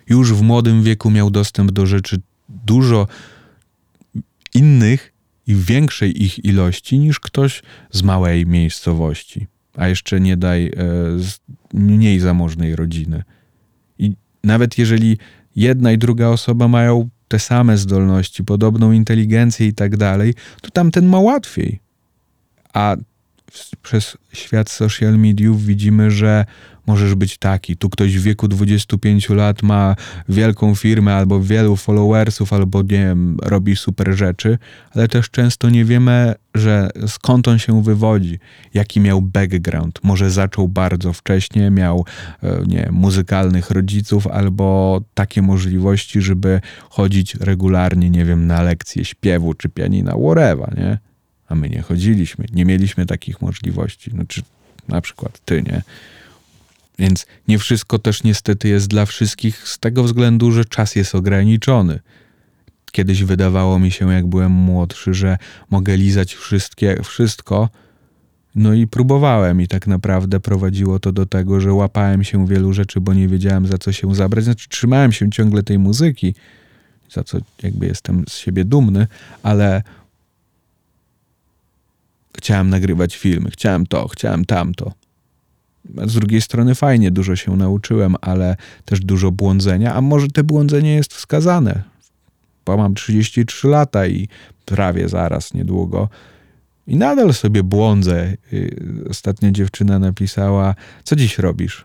Już 0.09 0.33
w 0.33 0.43
młodym 0.43 0.83
wieku 0.83 1.11
miał 1.11 1.31
dostęp 1.31 1.71
do 1.71 1.87
rzeczy 1.87 2.21
dużo 2.49 3.09
innych 4.55 5.13
i 5.47 5.55
większej 5.55 6.23
ich 6.23 6.45
ilości 6.45 6.99
niż 6.99 7.21
ktoś 7.21 7.63
z 7.91 8.03
małej 8.03 8.47
miejscowości, 8.47 9.47
a 9.77 9.89
jeszcze 9.89 10.21
nie 10.21 10.37
daj 10.37 10.67
e, 10.67 10.73
z 11.19 11.39
mniej 11.75 12.21
zamożnej 12.21 12.77
rodziny. 12.77 13.23
I 13.99 14.13
nawet 14.45 14.79
jeżeli 14.79 15.19
jedna 15.57 15.93
i 15.93 15.99
druga 15.99 16.29
osoba 16.29 16.69
mają 16.69 17.09
te 17.29 17.39
same 17.39 17.79
zdolności, 17.79 18.45
podobną 18.45 18.93
inteligencję 18.93 19.67
i 19.67 19.75
tak 19.75 19.97
dalej, 19.97 20.35
to 20.61 20.71
tamten 20.71 21.07
ma 21.07 21.21
łatwiej. 21.21 21.81
A 22.73 22.97
przez 23.83 24.17
świat 24.33 24.71
social 24.71 25.19
mediów 25.19 25.65
widzimy, 25.65 26.11
że 26.11 26.45
możesz 26.87 27.15
być 27.15 27.39
taki. 27.39 27.77
Tu 27.77 27.91
ktoś 27.91 28.19
w 28.19 28.23
wieku 28.23 28.49
25 28.49 29.29
lat 29.29 29.63
ma 29.63 29.97
wielką 30.29 30.75
firmę 30.75 31.15
albo 31.15 31.41
wielu 31.41 31.77
followersów, 31.77 32.53
albo 32.53 32.83
nie 32.83 32.89
wiem, 32.89 33.37
robi 33.43 33.77
super 33.77 34.13
rzeczy, 34.13 34.59
ale 34.95 35.09
też 35.09 35.31
często 35.31 35.71
nie 35.71 35.85
wiemy, 35.85 36.35
że 36.55 36.91
skąd 37.07 37.49
on 37.49 37.59
się 37.59 37.83
wywodzi, 37.83 38.39
jaki 38.75 39.01
miał 39.01 39.23
background. 39.23 40.01
Może 40.03 40.31
zaczął 40.31 40.69
bardzo 40.69 41.13
wcześnie, 41.13 41.71
miał 41.71 42.05
e, 42.43 42.63
nie, 42.67 42.89
muzykalnych 42.93 43.71
rodziców, 43.71 44.27
albo 44.27 45.01
takie 45.15 45.43
możliwości, 45.43 46.23
żeby 46.23 46.61
chodzić 46.91 47.35
regularnie, 47.35 48.11
nie 48.11 48.25
wiem, 48.25 48.47
na 48.47 48.63
lekcje 48.63 49.05
śpiewu 49.05 49.55
czy 49.55 49.69
pianina, 49.69 50.13
whatever, 50.13 50.79
nie? 50.79 50.99
A 51.49 51.55
my 51.55 51.69
nie 51.69 51.83
chodziliśmy, 51.83 52.45
nie 52.53 52.65
mieliśmy 52.65 53.07
takich 53.07 53.43
możliwości. 53.43 54.11
Znaczy, 54.11 54.43
na 54.89 55.01
przykład 55.01 55.41
ty, 55.45 55.63
nie? 55.63 55.83
Więc 56.99 57.27
nie 57.49 57.59
wszystko 57.59 57.99
też 57.99 58.23
niestety 58.23 58.69
jest 58.69 58.87
dla 58.87 59.07
wszystkich 59.07 59.69
z 59.69 59.79
tego 59.79 60.05
względu, 60.05 60.53
że 60.53 60.65
czas 60.65 60.97
jest 60.97 61.15
ograniczony. 61.15 62.01
Kiedyś 62.93 63.25
wydawało 63.25 63.79
mi 63.79 63.91
się, 63.91 64.13
jak 64.13 64.27
byłem 64.27 64.53
młodszy, 64.53 65.15
że 65.15 65.39
mogę 65.71 65.97
lizać 65.97 66.35
wszystkie, 66.35 66.97
wszystko. 67.05 67.69
No 68.55 68.75
i 68.75 68.87
próbowałem, 68.87 69.61
i 69.61 69.69
tak 69.69 69.87
naprawdę 69.87 70.41
prowadziło 70.41 70.99
to 70.99 71.13
do 71.13 71.27
tego, 71.27 71.61
że 71.61 71.73
łapałem 71.73 72.25
się 72.25 72.47
wielu 72.47 72.73
rzeczy, 72.73 73.01
bo 73.01 73.15
nie 73.15 73.29
wiedziałem 73.29 73.67
za 73.67 73.79
co 73.79 73.93
się 73.93 74.15
zabrać. 74.15 74.45
Znaczy, 74.45 74.69
trzymałem 74.69 75.13
się 75.13 75.31
ciągle 75.31 75.63
tej 75.63 75.79
muzyki, 75.79 76.35
za 77.11 77.25
co 77.25 77.39
jakby 77.63 77.87
jestem 77.87 78.25
z 78.29 78.37
siebie 78.37 78.65
dumny, 78.65 79.07
ale 79.43 79.83
chciałem 82.37 82.71
nagrywać 82.71 83.17
filmy, 83.17 83.51
chciałem 83.51 83.87
to, 83.87 84.09
chciałem 84.09 84.45
tamto. 84.45 84.93
Z 85.85 86.15
drugiej 86.15 86.41
strony 86.41 86.75
fajnie, 86.75 87.11
dużo 87.11 87.37
się 87.37 87.57
nauczyłem, 87.57 88.17
ale 88.21 88.57
też 88.85 89.01
dużo 89.01 89.31
błądzenia, 89.31 89.95
a 89.95 90.01
może 90.01 90.29
te 90.29 90.45
błądzenie 90.45 90.95
jest 90.95 91.15
wskazane. 91.15 91.83
Bo 92.67 92.77
mam 92.77 92.95
33 92.95 93.69
lata 93.69 94.07
i 94.07 94.29
prawie 94.65 95.09
zaraz, 95.09 95.55
niedługo. 95.55 96.09
I 96.87 96.97
nadal 96.97 97.35
sobie 97.35 97.63
błądzę. 97.63 98.37
Y, 98.53 99.05
ostatnia 99.11 99.51
dziewczyna 99.51 99.99
napisała, 99.99 100.75
co 101.05 101.17
dziś 101.17 101.39
robisz? 101.39 101.85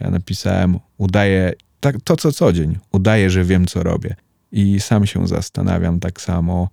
Ja 0.00 0.10
napisałem, 0.10 0.78
udaję 0.98 1.52
tak, 1.80 1.96
to 2.04 2.16
co 2.16 2.32
co 2.32 2.52
dzień. 2.52 2.78
Udaję, 2.92 3.30
że 3.30 3.44
wiem, 3.44 3.66
co 3.66 3.82
robię. 3.82 4.16
I 4.52 4.80
sam 4.80 5.06
się 5.06 5.28
zastanawiam 5.28 6.00
tak 6.00 6.20
samo, 6.20 6.68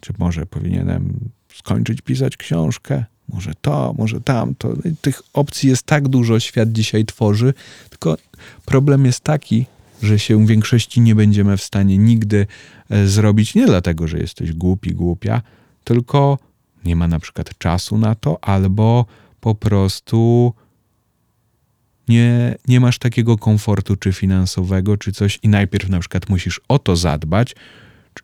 czy 0.00 0.12
może 0.18 0.46
powinienem 0.46 1.30
skończyć 1.54 2.00
pisać 2.00 2.36
książkę, 2.36 3.04
może 3.34 3.52
to, 3.60 3.94
może 3.98 4.20
tamto. 4.20 4.72
Tych 5.00 5.22
opcji 5.32 5.68
jest 5.68 5.82
tak 5.82 6.08
dużo, 6.08 6.40
świat 6.40 6.72
dzisiaj 6.72 7.04
tworzy, 7.04 7.54
tylko 7.90 8.16
problem 8.64 9.06
jest 9.06 9.20
taki, 9.20 9.66
że 10.02 10.18
się 10.18 10.44
w 10.44 10.48
większości 10.48 11.00
nie 11.00 11.14
będziemy 11.14 11.56
w 11.56 11.62
stanie 11.62 11.98
nigdy 11.98 12.46
e, 12.90 13.06
zrobić, 13.06 13.54
nie 13.54 13.66
dlatego, 13.66 14.08
że 14.08 14.18
jesteś 14.18 14.52
głupi, 14.52 14.94
głupia, 14.94 15.42
tylko 15.84 16.38
nie 16.84 16.96
ma 16.96 17.08
na 17.08 17.18
przykład 17.18 17.58
czasu 17.58 17.98
na 17.98 18.14
to, 18.14 18.44
albo 18.44 19.06
po 19.40 19.54
prostu 19.54 20.52
nie, 22.08 22.54
nie 22.68 22.80
masz 22.80 22.98
takiego 22.98 23.38
komfortu, 23.38 23.96
czy 23.96 24.12
finansowego, 24.12 24.96
czy 24.96 25.12
coś, 25.12 25.38
i 25.42 25.48
najpierw 25.48 25.88
na 25.88 26.00
przykład 26.00 26.28
musisz 26.28 26.60
o 26.68 26.78
to 26.78 26.96
zadbać, 26.96 27.54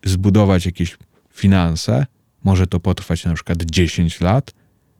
zbudować 0.04 0.66
jakieś 0.66 0.96
finanse, 1.32 2.06
może 2.44 2.66
to 2.66 2.80
potrwać 2.80 3.24
na 3.24 3.34
przykład 3.34 3.62
10 3.62 4.20
lat, 4.20 4.54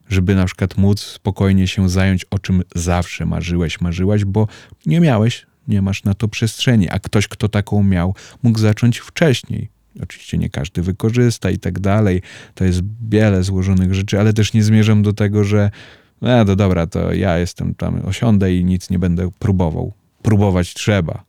żeby 0.09 0.35
na 0.35 0.45
przykład 0.45 0.77
móc 0.77 1.01
spokojnie 1.01 1.69
się 1.69 1.89
zająć, 1.89 2.25
o 2.25 2.39
czym 2.39 2.63
zawsze 2.75 3.27
marzyłeś, 3.27 3.81
marzyłaś, 3.81 4.25
bo 4.25 4.49
nie 4.87 5.01
miałeś, 5.01 5.47
nie 5.69 5.83
masz 5.83 6.05
na 6.05 6.15
to 6.15 6.29
przestrzeni, 6.29 6.91
a 6.91 6.99
ktoś, 6.99 7.29
kto 7.29 7.49
taką 7.49 7.83
miał, 7.83 8.15
mógł 8.43 8.59
zacząć 8.59 8.99
wcześniej. 8.99 9.69
Oczywiście 10.03 10.39
nie 10.39 10.51
każdy 10.51 10.83
wykorzysta 10.83 11.51
i 11.51 11.59
tak 11.59 11.79
dalej. 11.79 12.23
To 12.55 12.65
jest 12.65 12.81
wiele 13.09 13.43
złożonych 13.43 13.95
rzeczy, 13.95 14.21
ale 14.21 14.33
też 14.33 14.53
nie 14.53 14.63
zmierzam 14.63 15.03
do 15.03 15.13
tego, 15.13 15.45
że 15.45 15.71
no 16.21 16.45
to 16.45 16.57
dobra, 16.57 16.87
to 16.87 17.13
ja 17.13 17.39
jestem 17.39 17.75
tam, 17.75 18.03
osiądę 18.05 18.55
i 18.55 18.65
nic 18.65 18.91
nie 18.91 18.99
będę 18.99 19.31
próbował. 19.39 19.93
Próbować 20.23 20.75
trzeba. 20.75 21.25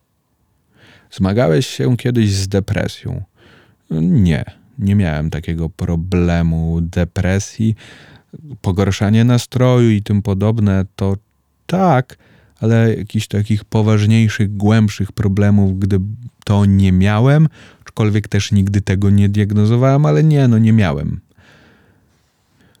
Zmagałeś 1.10 1.66
się 1.66 1.96
kiedyś 1.96 2.30
z 2.30 2.48
depresją? 2.48 3.22
Nie, 4.00 4.44
nie 4.78 4.94
miałem 4.94 5.30
takiego 5.30 5.68
problemu 5.68 6.78
depresji 6.82 7.74
pogorszanie 8.62 9.24
nastroju 9.24 9.90
i 9.90 10.02
tym 10.02 10.22
podobne, 10.22 10.84
to 10.96 11.16
tak, 11.66 12.18
ale 12.60 12.94
jakichś 12.94 13.26
takich 13.26 13.64
poważniejszych, 13.64 14.56
głębszych 14.56 15.12
problemów, 15.12 15.78
gdy 15.78 16.00
to 16.44 16.64
nie 16.64 16.92
miałem, 16.92 17.48
aczkolwiek 17.82 18.28
też 18.28 18.52
nigdy 18.52 18.80
tego 18.80 19.10
nie 19.10 19.28
diagnozowałem, 19.28 20.06
ale 20.06 20.24
nie, 20.24 20.48
no 20.48 20.58
nie 20.58 20.72
miałem. 20.72 21.20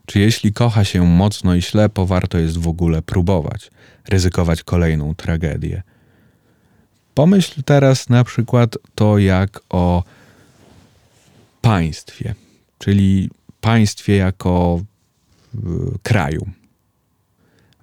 Czy 0.06 0.18
jeśli 0.20 0.52
kocha 0.52 0.84
się 0.84 1.06
mocno 1.06 1.54
i 1.54 1.62
ślepo, 1.62 2.06
warto 2.06 2.38
jest 2.38 2.58
w 2.58 2.68
ogóle 2.68 3.02
próbować, 3.02 3.70
ryzykować 4.08 4.62
kolejną 4.62 5.14
tragedię? 5.14 5.82
Pomyśl 7.14 7.62
teraz 7.62 8.08
na 8.08 8.24
przykład 8.24 8.76
to 8.94 9.18
jak 9.18 9.60
o 9.70 10.04
państwie, 11.60 12.34
czyli 12.78 13.30
państwie 13.60 14.16
jako 14.16 14.80
kraju. 16.02 16.46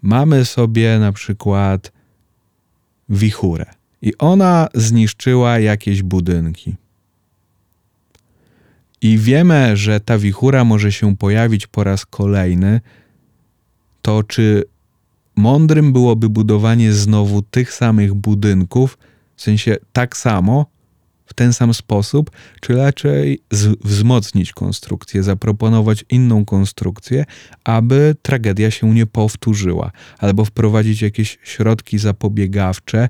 Mamy 0.02 0.46
sobie 0.46 1.00
na 1.00 1.12
przykład 1.12 1.92
wichurę 3.10 3.66
i 4.02 4.18
ona 4.18 4.68
zniszczyła 4.74 5.60
jakieś 5.60 6.04
budynki. 6.04 6.76
I 9.02 9.18
wiemy, 9.18 9.78
że 9.78 10.00
ta 10.00 10.18
wichura 10.18 10.64
może 10.64 10.92
się 10.92 11.18
pojawić 11.18 11.68
po 11.68 11.84
raz 11.84 12.06
kolejny, 12.06 12.82
to 14.02 14.24
czy 14.24 14.64
mądrym 15.36 15.94
byłoby 15.94 16.30
budowanie 16.30 16.94
znowu 16.94 17.42
tych 17.42 17.74
samych 17.74 18.14
budynków, 18.14 18.98
w 19.36 19.42
sensie 19.42 19.76
tak 19.94 20.18
samo, 20.18 20.66
w 21.26 21.34
ten 21.34 21.54
sam 21.54 21.74
sposób, 21.74 22.32
czy 22.62 22.76
raczej 22.76 23.40
wzmocnić 23.84 24.54
konstrukcję, 24.54 25.24
zaproponować 25.24 26.06
inną 26.10 26.46
konstrukcję, 26.46 27.26
aby 27.64 28.16
tragedia 28.22 28.72
się 28.72 28.94
nie 28.94 29.06
powtórzyła, 29.06 29.92
albo 30.18 30.46
wprowadzić 30.46 31.02
jakieś 31.02 31.38
środki 31.44 31.98
zapobiegawcze 32.00 33.10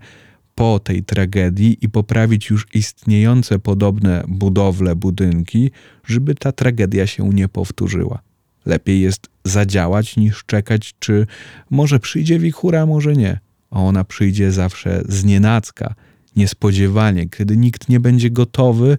po 0.55 0.79
tej 0.79 1.03
tragedii 1.03 1.77
i 1.81 1.89
poprawić 1.89 2.49
już 2.49 2.67
istniejące 2.73 3.59
podobne 3.59 4.23
budowle, 4.27 4.95
budynki, 4.95 5.71
żeby 6.05 6.35
ta 6.35 6.51
tragedia 6.51 7.07
się 7.07 7.29
nie 7.29 7.47
powtórzyła. 7.47 8.19
Lepiej 8.65 9.01
jest 9.01 9.29
zadziałać 9.43 10.17
niż 10.17 10.45
czekać, 10.45 10.95
czy 10.99 11.27
może 11.69 11.99
przyjdzie 11.99 12.39
wichura, 12.39 12.85
może 12.85 13.13
nie. 13.13 13.39
A 13.71 13.79
ona 13.79 14.03
przyjdzie 14.03 14.51
zawsze 14.51 15.01
z 15.09 15.23
nienacka, 15.23 15.95
niespodziewanie, 16.35 17.29
kiedy 17.29 17.57
nikt 17.57 17.89
nie 17.89 17.99
będzie 17.99 18.31
gotowy 18.31 18.97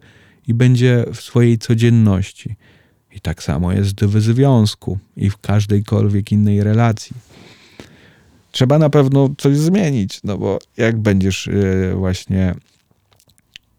i 0.49 0.55
będzie 0.55 1.05
w 1.15 1.21
swojej 1.21 1.59
codzienności. 1.59 2.57
I 3.13 3.21
tak 3.21 3.43
samo 3.43 3.73
jest 3.73 4.05
w 4.05 4.21
związku 4.21 4.99
i 5.17 5.31
w 5.31 5.39
każdejkolwiek 5.39 6.33
innej 6.33 6.63
relacji. 6.63 7.17
Trzeba 8.53 8.79
na 8.79 8.91
pewno 8.91 9.31
coś 9.39 9.57
zmienić, 9.57 10.21
no 10.25 10.39
bo 10.39 10.59
jak 10.77 10.99
będziesz 10.99 11.47
yy, 11.47 11.95
właśnie 11.95 12.55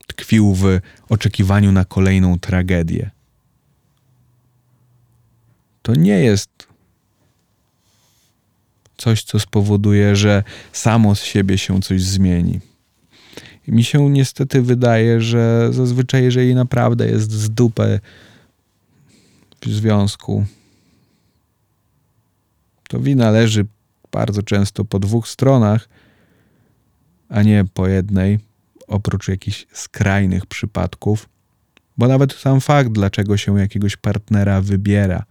tkwił 0.07 0.55
w 0.55 0.79
oczekiwaniu 1.09 1.71
na 1.71 1.85
kolejną 1.85 2.39
tragedię, 2.39 3.09
to 5.81 5.95
nie 5.95 6.19
jest 6.19 6.67
coś, 8.97 9.23
co 9.23 9.39
spowoduje, 9.39 10.15
że 10.15 10.43
samo 10.71 11.15
z 11.15 11.23
siebie 11.23 11.57
się 11.57 11.81
coś 11.81 12.01
zmieni. 12.01 12.59
Mi 13.67 13.83
się 13.83 14.09
niestety 14.09 14.61
wydaje, 14.61 15.21
że 15.21 15.69
zazwyczaj, 15.71 16.23
jeżeli 16.23 16.55
naprawdę 16.55 17.07
jest 17.07 17.31
z 17.31 17.49
dupy 17.49 17.99
w 19.61 19.69
związku, 19.69 20.45
to 22.89 22.99
wina 22.99 23.31
leży 23.31 23.65
bardzo 24.11 24.43
często 24.43 24.85
po 24.85 24.99
dwóch 24.99 25.27
stronach, 25.27 25.89
a 27.29 27.43
nie 27.43 27.65
po 27.73 27.87
jednej, 27.87 28.39
oprócz 28.87 29.27
jakichś 29.27 29.67
skrajnych 29.73 30.45
przypadków. 30.45 31.29
Bo 31.97 32.07
nawet 32.07 32.33
sam 32.33 32.61
fakt, 32.61 32.91
dlaczego 32.91 33.37
się 33.37 33.59
jakiegoś 33.59 33.95
partnera 33.97 34.61
wybiera 34.61 35.23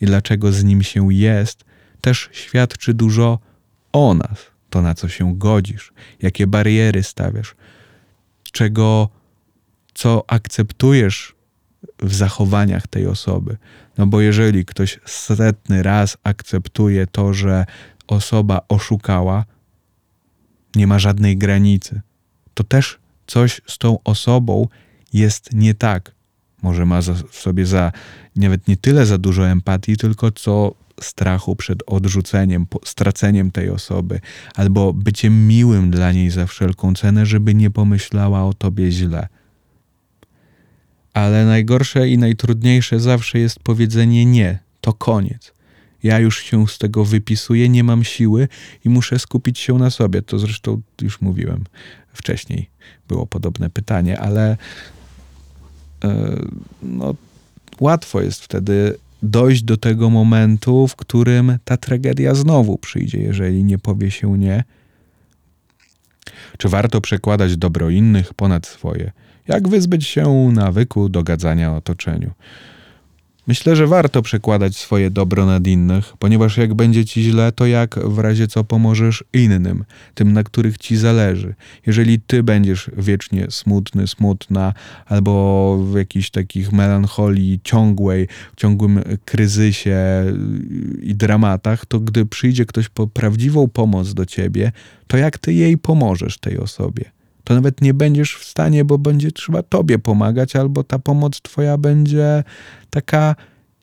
i 0.00 0.06
dlaczego 0.06 0.52
z 0.52 0.64
nim 0.64 0.82
się 0.82 1.14
jest, 1.14 1.64
też 2.00 2.28
świadczy 2.32 2.94
dużo 2.94 3.38
o 3.92 4.14
nas, 4.14 4.38
to 4.70 4.82
na 4.82 4.94
co 4.94 5.08
się 5.08 5.38
godzisz, 5.38 5.92
jakie 6.22 6.46
bariery 6.46 7.02
stawiasz, 7.02 7.54
czego, 8.52 9.08
co 9.94 10.24
akceptujesz 10.26 11.34
w 11.98 12.14
zachowaniach 12.14 12.86
tej 12.86 13.06
osoby. 13.06 13.56
No 13.98 14.06
bo 14.06 14.20
jeżeli 14.20 14.64
ktoś 14.64 15.00
setny 15.06 15.82
raz 15.82 16.16
akceptuje 16.24 17.06
to, 17.06 17.34
że 17.34 17.66
osoba 18.08 18.60
oszukała, 18.68 19.44
nie 20.76 20.86
ma 20.86 20.98
żadnej 20.98 21.38
granicy, 21.38 22.00
to 22.54 22.64
też 22.64 22.98
coś 23.26 23.60
z 23.66 23.78
tą 23.78 23.98
osobą 24.04 24.68
jest 25.12 25.52
nie 25.52 25.74
tak. 25.74 26.14
Może 26.62 26.86
ma 26.86 27.00
w 27.30 27.36
sobie 27.36 27.66
za 27.66 27.92
nawet 28.36 28.68
nie 28.68 28.76
tyle 28.76 29.06
za 29.06 29.18
dużo 29.18 29.48
empatii, 29.48 29.96
tylko 29.96 30.30
co 30.30 30.74
strachu 31.00 31.56
przed 31.56 31.82
odrzuceniem, 31.86 32.66
straceniem 32.84 33.50
tej 33.50 33.70
osoby, 33.70 34.20
albo 34.54 34.92
byciem 34.92 35.48
miłym 35.48 35.90
dla 35.90 36.12
niej 36.12 36.30
za 36.30 36.46
wszelką 36.46 36.94
cenę, 36.94 37.26
żeby 37.26 37.54
nie 37.54 37.70
pomyślała 37.70 38.44
o 38.44 38.54
tobie 38.54 38.90
źle. 38.90 39.28
Ale 41.14 41.46
najgorsze 41.46 42.08
i 42.08 42.18
najtrudniejsze 42.18 43.00
zawsze 43.00 43.38
jest 43.38 43.60
powiedzenie 43.60 44.26
nie, 44.26 44.58
to 44.80 44.92
koniec. 44.92 45.52
Ja 46.02 46.18
już 46.18 46.42
się 46.42 46.68
z 46.68 46.78
tego 46.78 47.04
wypisuję, 47.04 47.68
nie 47.68 47.84
mam 47.84 48.04
siły 48.04 48.48
i 48.84 48.88
muszę 48.88 49.18
skupić 49.18 49.58
się 49.58 49.78
na 49.78 49.90
sobie. 49.90 50.22
To 50.22 50.38
zresztą 50.38 50.82
już 51.02 51.20
mówiłem 51.20 51.64
wcześniej. 52.12 52.70
Było 53.08 53.26
podobne 53.26 53.70
pytanie, 53.70 54.20
ale 54.20 54.56
yy, 56.04 56.10
no, 56.82 57.14
łatwo 57.80 58.20
jest 58.20 58.44
wtedy 58.44 58.98
dojść 59.22 59.62
do 59.62 59.76
tego 59.76 60.10
momentu, 60.10 60.88
w 60.88 60.96
którym 60.96 61.58
ta 61.64 61.76
tragedia 61.76 62.34
znowu 62.34 62.78
przyjdzie, 62.78 63.18
jeżeli 63.18 63.64
nie 63.64 63.78
powie 63.78 64.10
się 64.10 64.38
nie. 64.38 64.64
Czy 66.58 66.68
warto 66.68 67.00
przekładać 67.00 67.56
dobro 67.56 67.90
innych 67.90 68.34
ponad 68.34 68.66
swoje? 68.66 69.12
Jak 69.48 69.68
wyzbyć 69.68 70.06
się 70.06 70.50
nawyku 70.52 71.08
do 71.08 71.22
gadzania 71.22 71.76
otoczeniu? 71.76 72.30
Myślę, 73.46 73.76
że 73.76 73.86
warto 73.86 74.22
przekładać 74.22 74.76
swoje 74.76 75.10
dobro 75.10 75.46
nad 75.46 75.66
innych, 75.66 76.12
ponieważ 76.18 76.56
jak 76.56 76.74
będzie 76.74 77.04
ci 77.04 77.22
źle, 77.22 77.52
to 77.52 77.66
jak 77.66 77.98
w 77.98 78.18
razie 78.18 78.46
co 78.46 78.64
pomożesz 78.64 79.24
innym, 79.32 79.84
tym 80.14 80.32
na 80.32 80.42
których 80.42 80.78
ci 80.78 80.96
zależy. 80.96 81.54
Jeżeli 81.86 82.20
ty 82.20 82.42
będziesz 82.42 82.90
wiecznie 82.96 83.46
smutny, 83.50 84.06
smutna, 84.06 84.74
albo 85.06 85.78
w 85.92 85.96
jakiejś 85.96 86.30
takich 86.30 86.72
melancholii 86.72 87.60
ciągłej, 87.64 88.28
ciągłym 88.56 89.02
kryzysie 89.24 89.98
i 91.02 91.14
dramatach, 91.14 91.86
to 91.86 92.00
gdy 92.00 92.26
przyjdzie 92.26 92.66
ktoś 92.66 92.88
po 92.88 93.06
prawdziwą 93.06 93.68
pomoc 93.68 94.14
do 94.14 94.26
ciebie, 94.26 94.72
to 95.06 95.16
jak 95.16 95.38
ty 95.38 95.52
jej 95.52 95.78
pomożesz 95.78 96.38
tej 96.38 96.58
osobie? 96.58 97.19
To 97.44 97.54
nawet 97.54 97.80
nie 97.80 97.94
będziesz 97.94 98.36
w 98.36 98.44
stanie, 98.44 98.84
bo 98.84 98.98
będzie 98.98 99.32
trzeba 99.32 99.62
tobie 99.62 99.98
pomagać, 99.98 100.56
albo 100.56 100.84
ta 100.84 100.98
pomoc 100.98 101.40
twoja 101.40 101.78
będzie 101.78 102.44
taka 102.90 103.36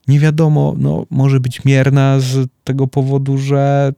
nie 0.08 0.20
wiadomo, 0.20 0.76
no, 0.78 1.06
może 1.10 1.40
być 1.40 1.66
mierna 1.66 2.20
z 2.20 2.50
tego 2.64 2.88
powodu, 2.88 3.38
że 3.38 3.94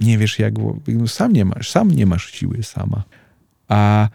nie 0.00 0.18
wiesz 0.18 0.38
jak, 0.38 0.54
no, 0.88 1.08
sam 1.08 1.32
nie 1.32 1.44
masz, 1.44 1.70
sam 1.70 1.90
nie 1.90 2.06
masz 2.06 2.30
siły 2.30 2.62
sama. 2.62 3.02
A 3.68 4.08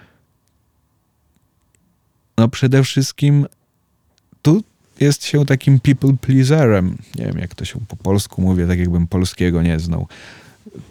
no 2.37 2.47
przede 2.47 2.83
wszystkim 2.83 3.45
tu 4.41 4.63
jest 4.99 5.25
się 5.25 5.45
takim 5.45 5.79
people 5.79 6.13
pleaserem. 6.21 6.97
Nie 7.15 7.25
wiem, 7.25 7.37
jak 7.37 7.55
to 7.55 7.65
się 7.65 7.79
po 7.87 7.95
polsku 7.95 8.41
mówi, 8.41 8.67
tak 8.67 8.79
jakbym 8.79 9.07
polskiego 9.07 9.61
nie 9.61 9.79
znał 9.79 10.07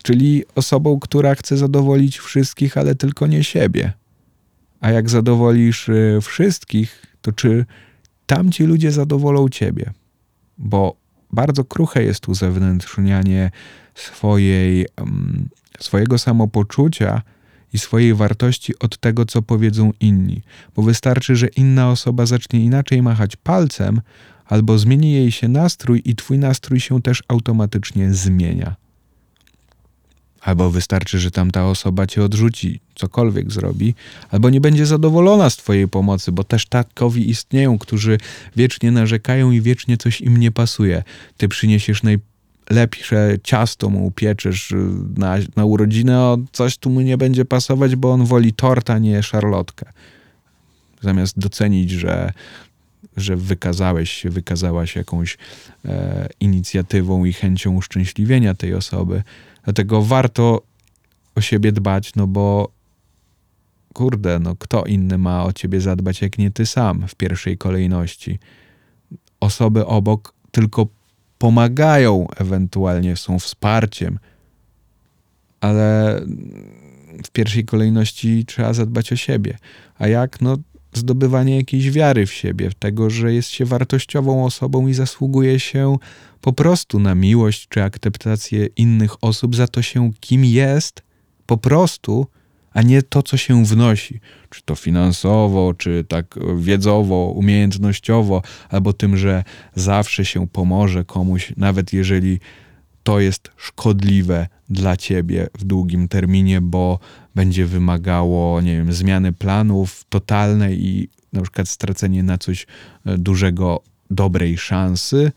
czyli 0.03 0.45
osobą, 0.55 1.01
która 1.01 1.35
chce 1.35 1.57
zadowolić 1.57 2.19
wszystkich, 2.19 2.79
ale 2.79 2.95
tylko 2.95 3.27
nie 3.27 3.45
siebie. 3.45 3.93
A 4.81 4.91
jak 4.91 5.11
zadowolisz 5.11 5.89
y, 5.89 6.19
wszystkich, 6.23 7.07
to 7.23 7.33
czy 7.33 7.67
tamci 8.27 8.65
ludzie 8.65 8.93
zadowolą 8.93 9.49
ciebie? 9.49 9.93
Bo 10.59 10.97
bardzo 11.33 11.65
kruche 11.65 12.03
jest 12.03 12.29
uzewnętrznianie 12.29 13.51
swojej, 13.95 14.87
swojego 15.81 16.19
samopoczucia 16.19 17.23
i 17.73 17.79
swojej 17.79 18.15
wartości 18.15 18.79
od 18.79 18.99
tego, 18.99 19.25
co 19.25 19.43
powiedzą 19.43 19.93
inni. 20.01 20.43
Bo 20.77 20.83
wystarczy, 20.83 21.37
że 21.37 21.47
inna 21.47 21.91
osoba 21.91 22.27
zacznie 22.27 22.65
inaczej 22.65 23.03
machać 23.03 23.37
palcem, 23.37 24.01
albo 24.47 24.79
zmieni 24.79 25.13
jej 25.13 25.33
się 25.33 25.49
nastrój, 25.49 26.03
i 26.05 26.17
twój 26.17 26.39
nastrój 26.39 26.81
się 26.81 27.03
też 27.03 27.23
automatycznie 27.29 28.15
zmienia. 28.15 28.77
Albo 30.45 30.71
wystarczy, 30.71 31.19
że 31.19 31.31
tamta 31.31 31.67
osoba 31.67 32.07
cię 32.07 32.23
odrzuci, 32.23 32.81
cokolwiek 32.95 33.53
zrobi, 33.53 33.95
albo 34.31 34.51
nie 34.51 34.61
będzie 34.61 34.87
zadowolona 34.87 35.51
z 35.51 35.57
twojej 35.57 35.89
pomocy, 35.89 36.33
bo 36.33 36.45
też 36.45 36.67
takowi 36.67 37.31
istnieją, 37.31 37.79
którzy 37.79 38.19
wiecznie 38.57 38.91
narzekają 38.91 39.51
i 39.51 39.61
wiecznie 39.61 39.97
coś 39.97 40.21
im 40.21 40.37
nie 40.37 40.51
pasuje. 40.51 41.03
Ty 41.37 41.49
przyniesiesz 41.49 42.03
najlepsze 42.03 43.37
ciasto 43.43 43.91
mu 43.91 44.07
upieczysz 44.07 44.71
y, 44.71 44.77
na, 45.17 45.37
na 45.57 45.65
urodzinę, 45.65 46.19
a 46.19 46.37
coś 46.53 46.77
tu 46.79 46.91
mu 46.91 47.01
nie 47.01 47.19
będzie 47.19 47.45
pasować, 47.45 47.97
bo 47.97 48.13
on 48.13 48.25
woli 48.25 48.53
torta, 48.53 48.99
nie 48.99 49.23
szarlotkę. 49.23 49.93
Zamiast 51.01 51.39
docenić, 51.39 51.91
że 51.91 52.33
że 53.17 53.37
wykazałeś 53.37 54.13
się, 54.13 54.31
wykazałaś 54.31 54.97
jakąś 54.97 55.39
e, 55.85 56.29
inicjatywą 56.41 57.25
i 57.25 57.33
chęcią 57.33 57.75
uszczęśliwienia 57.75 58.55
tej 58.55 58.75
osoby, 58.75 59.23
Dlatego 59.65 60.03
warto 60.03 60.63
o 61.35 61.41
siebie 61.41 61.73
dbać, 61.73 62.15
no 62.15 62.27
bo 62.27 62.69
kurde, 63.95 64.39
no 64.39 64.57
kto 64.57 64.85
inny 64.85 65.19
ma 65.19 65.45
o 65.45 65.53
ciebie 65.53 65.81
zadbać, 65.81 66.23
jak 66.23 66.39
nie 66.39 66.51
ty 66.51 66.67
sam 66.67 67.09
w 67.09 67.15
pierwszej 67.15 67.59
kolejności. 67.59 68.39
Osoby 69.41 69.87
obok 69.87 70.35
tylko 70.51 70.87
pomagają, 71.39 72.27
ewentualnie 72.37 73.17
są 73.17 73.39
wsparciem, 73.39 74.19
ale 75.61 76.21
w 77.25 77.31
pierwszej 77.31 77.65
kolejności 77.65 78.45
trzeba 78.47 78.73
zadbać 78.73 79.13
o 79.13 79.17
siebie. 79.17 79.59
A 79.99 80.09
jak? 80.09 80.41
No, 80.41 80.57
zdobywanie 80.95 81.57
jakiejś 81.57 81.91
wiary 81.91 82.27
w 82.27 82.33
siebie, 82.33 82.71
w 82.71 82.75
tego, 82.75 83.11
że 83.11 83.35
jest 83.35 83.49
się 83.49 83.65
wartościową 83.65 84.45
osobą 84.45 84.87
i 84.87 84.95
zasługuje 84.95 85.61
się 85.61 85.97
po 86.41 86.53
prostu 86.53 86.99
na 86.99 87.15
miłość 87.15 87.69
czy 87.69 87.83
akceptację 87.83 88.67
innych 88.67 89.25
osób 89.25 89.57
za 89.57 89.69
to 89.69 89.83
się, 89.83 90.11
kim 90.21 90.45
jest, 90.45 91.03
po 91.47 91.57
prostu, 91.57 92.27
a 92.73 92.83
nie 92.83 93.03
to, 93.03 93.23
co 93.23 93.37
się 93.37 93.65
wnosi, 93.65 94.21
czy 94.51 94.63
to 94.63 94.75
finansowo, 94.75 95.75
czy 95.75 96.05
tak 96.09 96.39
wiedzowo, 96.57 97.33
umiejętnościowo, 97.37 98.43
albo 98.69 98.93
tym, 98.93 99.17
że 99.17 99.45
zawsze 99.75 100.25
się 100.25 100.49
pomoże 100.49 101.05
komuś, 101.05 101.53
nawet 101.57 101.93
jeżeli 101.93 102.41
to 103.05 103.21
jest 103.21 103.51
szkodliwe 103.57 104.49
dla 104.69 104.97
ciebie 104.97 105.49
w 105.59 105.65
długim 105.65 106.09
terminie, 106.09 106.61
bo 106.61 106.99
będzie 107.35 107.67
wymagało, 107.67 108.61
nie 108.61 108.77
wiem, 108.77 108.93
zmiany 108.93 109.33
planów 109.33 110.05
totalnej 110.09 110.87
i 110.87 111.09
na 111.33 111.43
przykład 111.43 111.69
stracenie 111.69 112.23
na 112.23 112.39
coś 112.39 112.67
e, 113.07 113.19
dużego, 113.19 113.83
dobrej 114.11 114.59
szansy, 114.59 115.33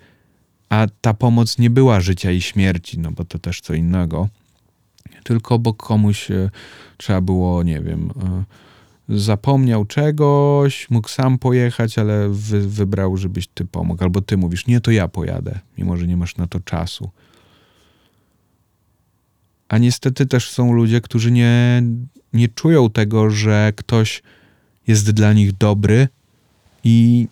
a 0.69 0.87
ta 1.01 1.13
pomoc 1.13 1.57
nie 1.57 1.69
była 1.69 2.01
życia 2.01 2.31
i 2.31 2.41
śmierci, 2.41 2.99
no 2.99 3.11
bo 3.11 3.25
to 3.25 3.39
też 3.39 3.61
co 3.61 3.73
innego, 3.73 4.29
tylko 5.23 5.59
bo 5.59 5.73
komuś 5.73 6.31
e, 6.31 6.49
trzeba 6.97 7.21
było, 7.21 7.63
nie 7.63 7.81
wiem, 7.81 8.11
e, 8.23 8.43
zapomniał 9.19 9.85
czegoś, 9.85 10.89
mógł 10.89 11.09
sam 11.09 11.37
pojechać, 11.37 11.99
ale 11.99 12.29
wy, 12.29 12.67
wybrał, 12.67 13.17
żebyś 13.17 13.47
ty 13.47 13.65
pomógł, 13.65 14.03
albo 14.03 14.21
ty 14.21 14.37
mówisz, 14.37 14.67
nie, 14.67 14.81
to 14.81 14.91
ja 14.91 15.07
pojadę, 15.07 15.59
mimo 15.77 15.97
że 15.97 16.07
nie 16.07 16.17
masz 16.17 16.37
na 16.37 16.47
to 16.47 16.59
czasu. 16.59 17.09
A 19.69 19.77
niestety 19.77 20.25
też 20.25 20.49
są 20.49 20.73
ludzie, 20.73 21.01
którzy 21.01 21.31
nie, 21.31 21.83
nie 22.33 22.47
czują 22.47 22.89
tego, 22.89 23.29
że 23.29 23.73
ktoś 23.75 24.23
jest 24.87 25.11
dla 25.11 25.33
nich 25.33 25.51
dobry 25.57 26.07
i 26.83 27.27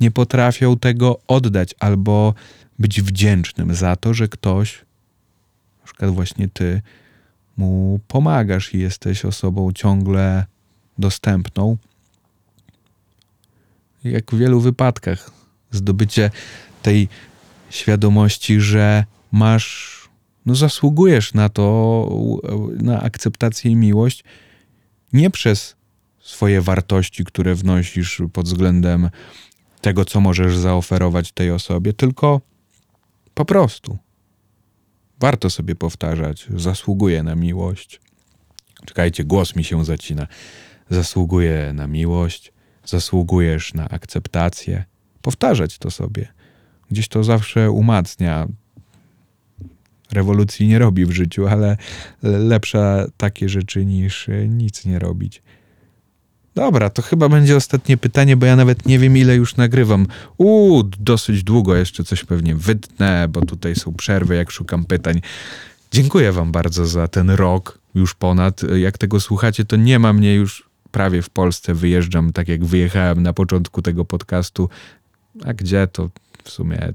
nie 0.00 0.10
potrafią 0.10 0.78
tego 0.78 1.20
oddać 1.28 1.74
albo 1.80 2.34
być 2.78 3.02
wdzięcznym 3.02 3.74
za 3.74 3.96
to, 3.96 4.14
że 4.14 4.28
ktoś, 4.28 4.78
na 5.80 5.84
przykład 5.84 6.10
właśnie 6.10 6.48
ty, 6.48 6.82
mu 7.56 8.00
pomagasz 8.08 8.74
i 8.74 8.78
jesteś 8.78 9.24
osobą 9.24 9.72
ciągle 9.72 10.46
dostępną. 10.98 11.76
Jak 14.04 14.30
w 14.30 14.38
wielu 14.38 14.60
wypadkach, 14.60 15.30
zdobycie 15.70 16.30
tej 16.82 17.08
świadomości, 17.70 18.60
że 18.60 19.04
masz, 19.32 20.01
no 20.46 20.54
zasługujesz 20.54 21.34
na 21.34 21.48
to, 21.48 22.08
na 22.82 23.02
akceptację 23.02 23.70
i 23.70 23.76
miłość, 23.76 24.24
nie 25.12 25.30
przez 25.30 25.76
swoje 26.20 26.60
wartości, 26.60 27.24
które 27.24 27.54
wnosisz 27.54 28.22
pod 28.32 28.46
względem 28.46 29.10
tego, 29.80 30.04
co 30.04 30.20
możesz 30.20 30.56
zaoferować 30.56 31.32
tej 31.32 31.50
osobie, 31.50 31.92
tylko 31.92 32.40
po 33.34 33.44
prostu. 33.44 33.98
Warto 35.20 35.50
sobie 35.50 35.74
powtarzać, 35.74 36.46
zasługuje 36.56 37.22
na 37.22 37.34
miłość. 37.34 38.00
Czekajcie, 38.86 39.24
głos 39.24 39.56
mi 39.56 39.64
się 39.64 39.84
zacina. 39.84 40.26
Zasługuje 40.90 41.72
na 41.72 41.86
miłość, 41.86 42.52
zasługujesz 42.84 43.74
na 43.74 43.88
akceptację. 43.88 44.84
Powtarzać 45.22 45.78
to 45.78 45.90
sobie. 45.90 46.32
Gdzieś 46.90 47.08
to 47.08 47.24
zawsze 47.24 47.70
umacnia. 47.70 48.46
Rewolucji 50.12 50.68
nie 50.68 50.78
robi 50.78 51.06
w 51.06 51.10
życiu, 51.10 51.46
ale 51.46 51.76
lepsze 52.22 53.06
takie 53.16 53.48
rzeczy 53.48 53.86
niż 53.86 54.28
nic 54.48 54.84
nie 54.84 54.98
robić. 54.98 55.42
Dobra, 56.54 56.90
to 56.90 57.02
chyba 57.02 57.28
będzie 57.28 57.56
ostatnie 57.56 57.96
pytanie, 57.96 58.36
bo 58.36 58.46
ja 58.46 58.56
nawet 58.56 58.86
nie 58.86 58.98
wiem, 58.98 59.16
ile 59.16 59.36
już 59.36 59.56
nagrywam. 59.56 60.06
Uuu, 60.38 60.82
dosyć 60.82 61.44
długo 61.44 61.76
jeszcze 61.76 62.04
coś 62.04 62.24
pewnie 62.24 62.54
wytnę, 62.54 63.28
bo 63.28 63.40
tutaj 63.40 63.76
są 63.76 63.94
przerwy, 63.94 64.36
jak 64.36 64.50
szukam 64.50 64.84
pytań. 64.84 65.20
Dziękuję 65.92 66.32
Wam 66.32 66.52
bardzo 66.52 66.86
za 66.86 67.08
ten 67.08 67.30
rok, 67.30 67.78
już 67.94 68.14
ponad. 68.14 68.60
Jak 68.76 68.98
tego 68.98 69.20
słuchacie, 69.20 69.64
to 69.64 69.76
nie 69.76 69.98
ma 69.98 70.12
mnie 70.12 70.34
już 70.34 70.68
prawie 70.90 71.22
w 71.22 71.30
Polsce. 71.30 71.74
Wyjeżdżam 71.74 72.32
tak, 72.32 72.48
jak 72.48 72.64
wyjechałem 72.64 73.22
na 73.22 73.32
początku 73.32 73.82
tego 73.82 74.04
podcastu. 74.04 74.68
A 75.44 75.54
gdzie 75.54 75.86
to 75.86 76.10
w 76.44 76.50
sumie? 76.50 76.92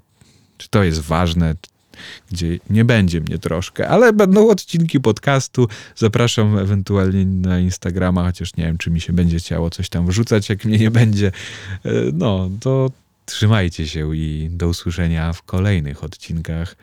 Czy 0.57 0.70
to 0.70 0.84
jest 0.84 0.99
ważne? 0.99 1.55
Gdzie 2.32 2.60
nie 2.70 2.86
będzie 2.86 3.22
mnie 3.22 3.38
troszkę, 3.38 3.88
ale 3.88 4.14
będą 4.14 4.50
odcinki 4.50 5.00
podcastu. 5.00 5.68
Zapraszam 5.95 6.58
ewentualnie 6.58 7.26
na 7.26 7.60
Instagrama, 7.60 8.24
chociaż 8.24 8.56
nie 8.56 8.64
wiem, 8.64 8.78
czy 8.78 8.91
mi 8.91 9.02
się 9.02 9.14
będzie 9.14 9.38
chciało 9.39 9.70
coś 9.70 9.89
tam 9.89 10.08
wrzucać, 10.08 10.50
jak 10.50 10.66
mnie 10.66 10.78
nie 10.78 10.91
będzie. 10.91 11.28
E, 11.86 11.91
no, 12.14 12.50
to 12.60 12.91
trzymajcie 13.26 13.88
się 13.88 14.16
i 14.16 14.50
do 14.52 14.68
usłyszenia 14.68 15.34
w 15.34 15.43
kolejnych 15.43 16.04
odcinkach 16.04 16.76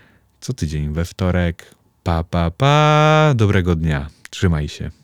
co 0.45 0.53
tydzień 0.53 0.93
we 0.93 1.05
wtorek. 1.05 1.75
Pa, 2.03 2.25
pa, 2.25 2.51
pa. 2.51 3.33
Dobrego 3.37 3.77
dnia. 3.77 4.09
Trzymaj 4.31 4.69
się. 4.69 4.91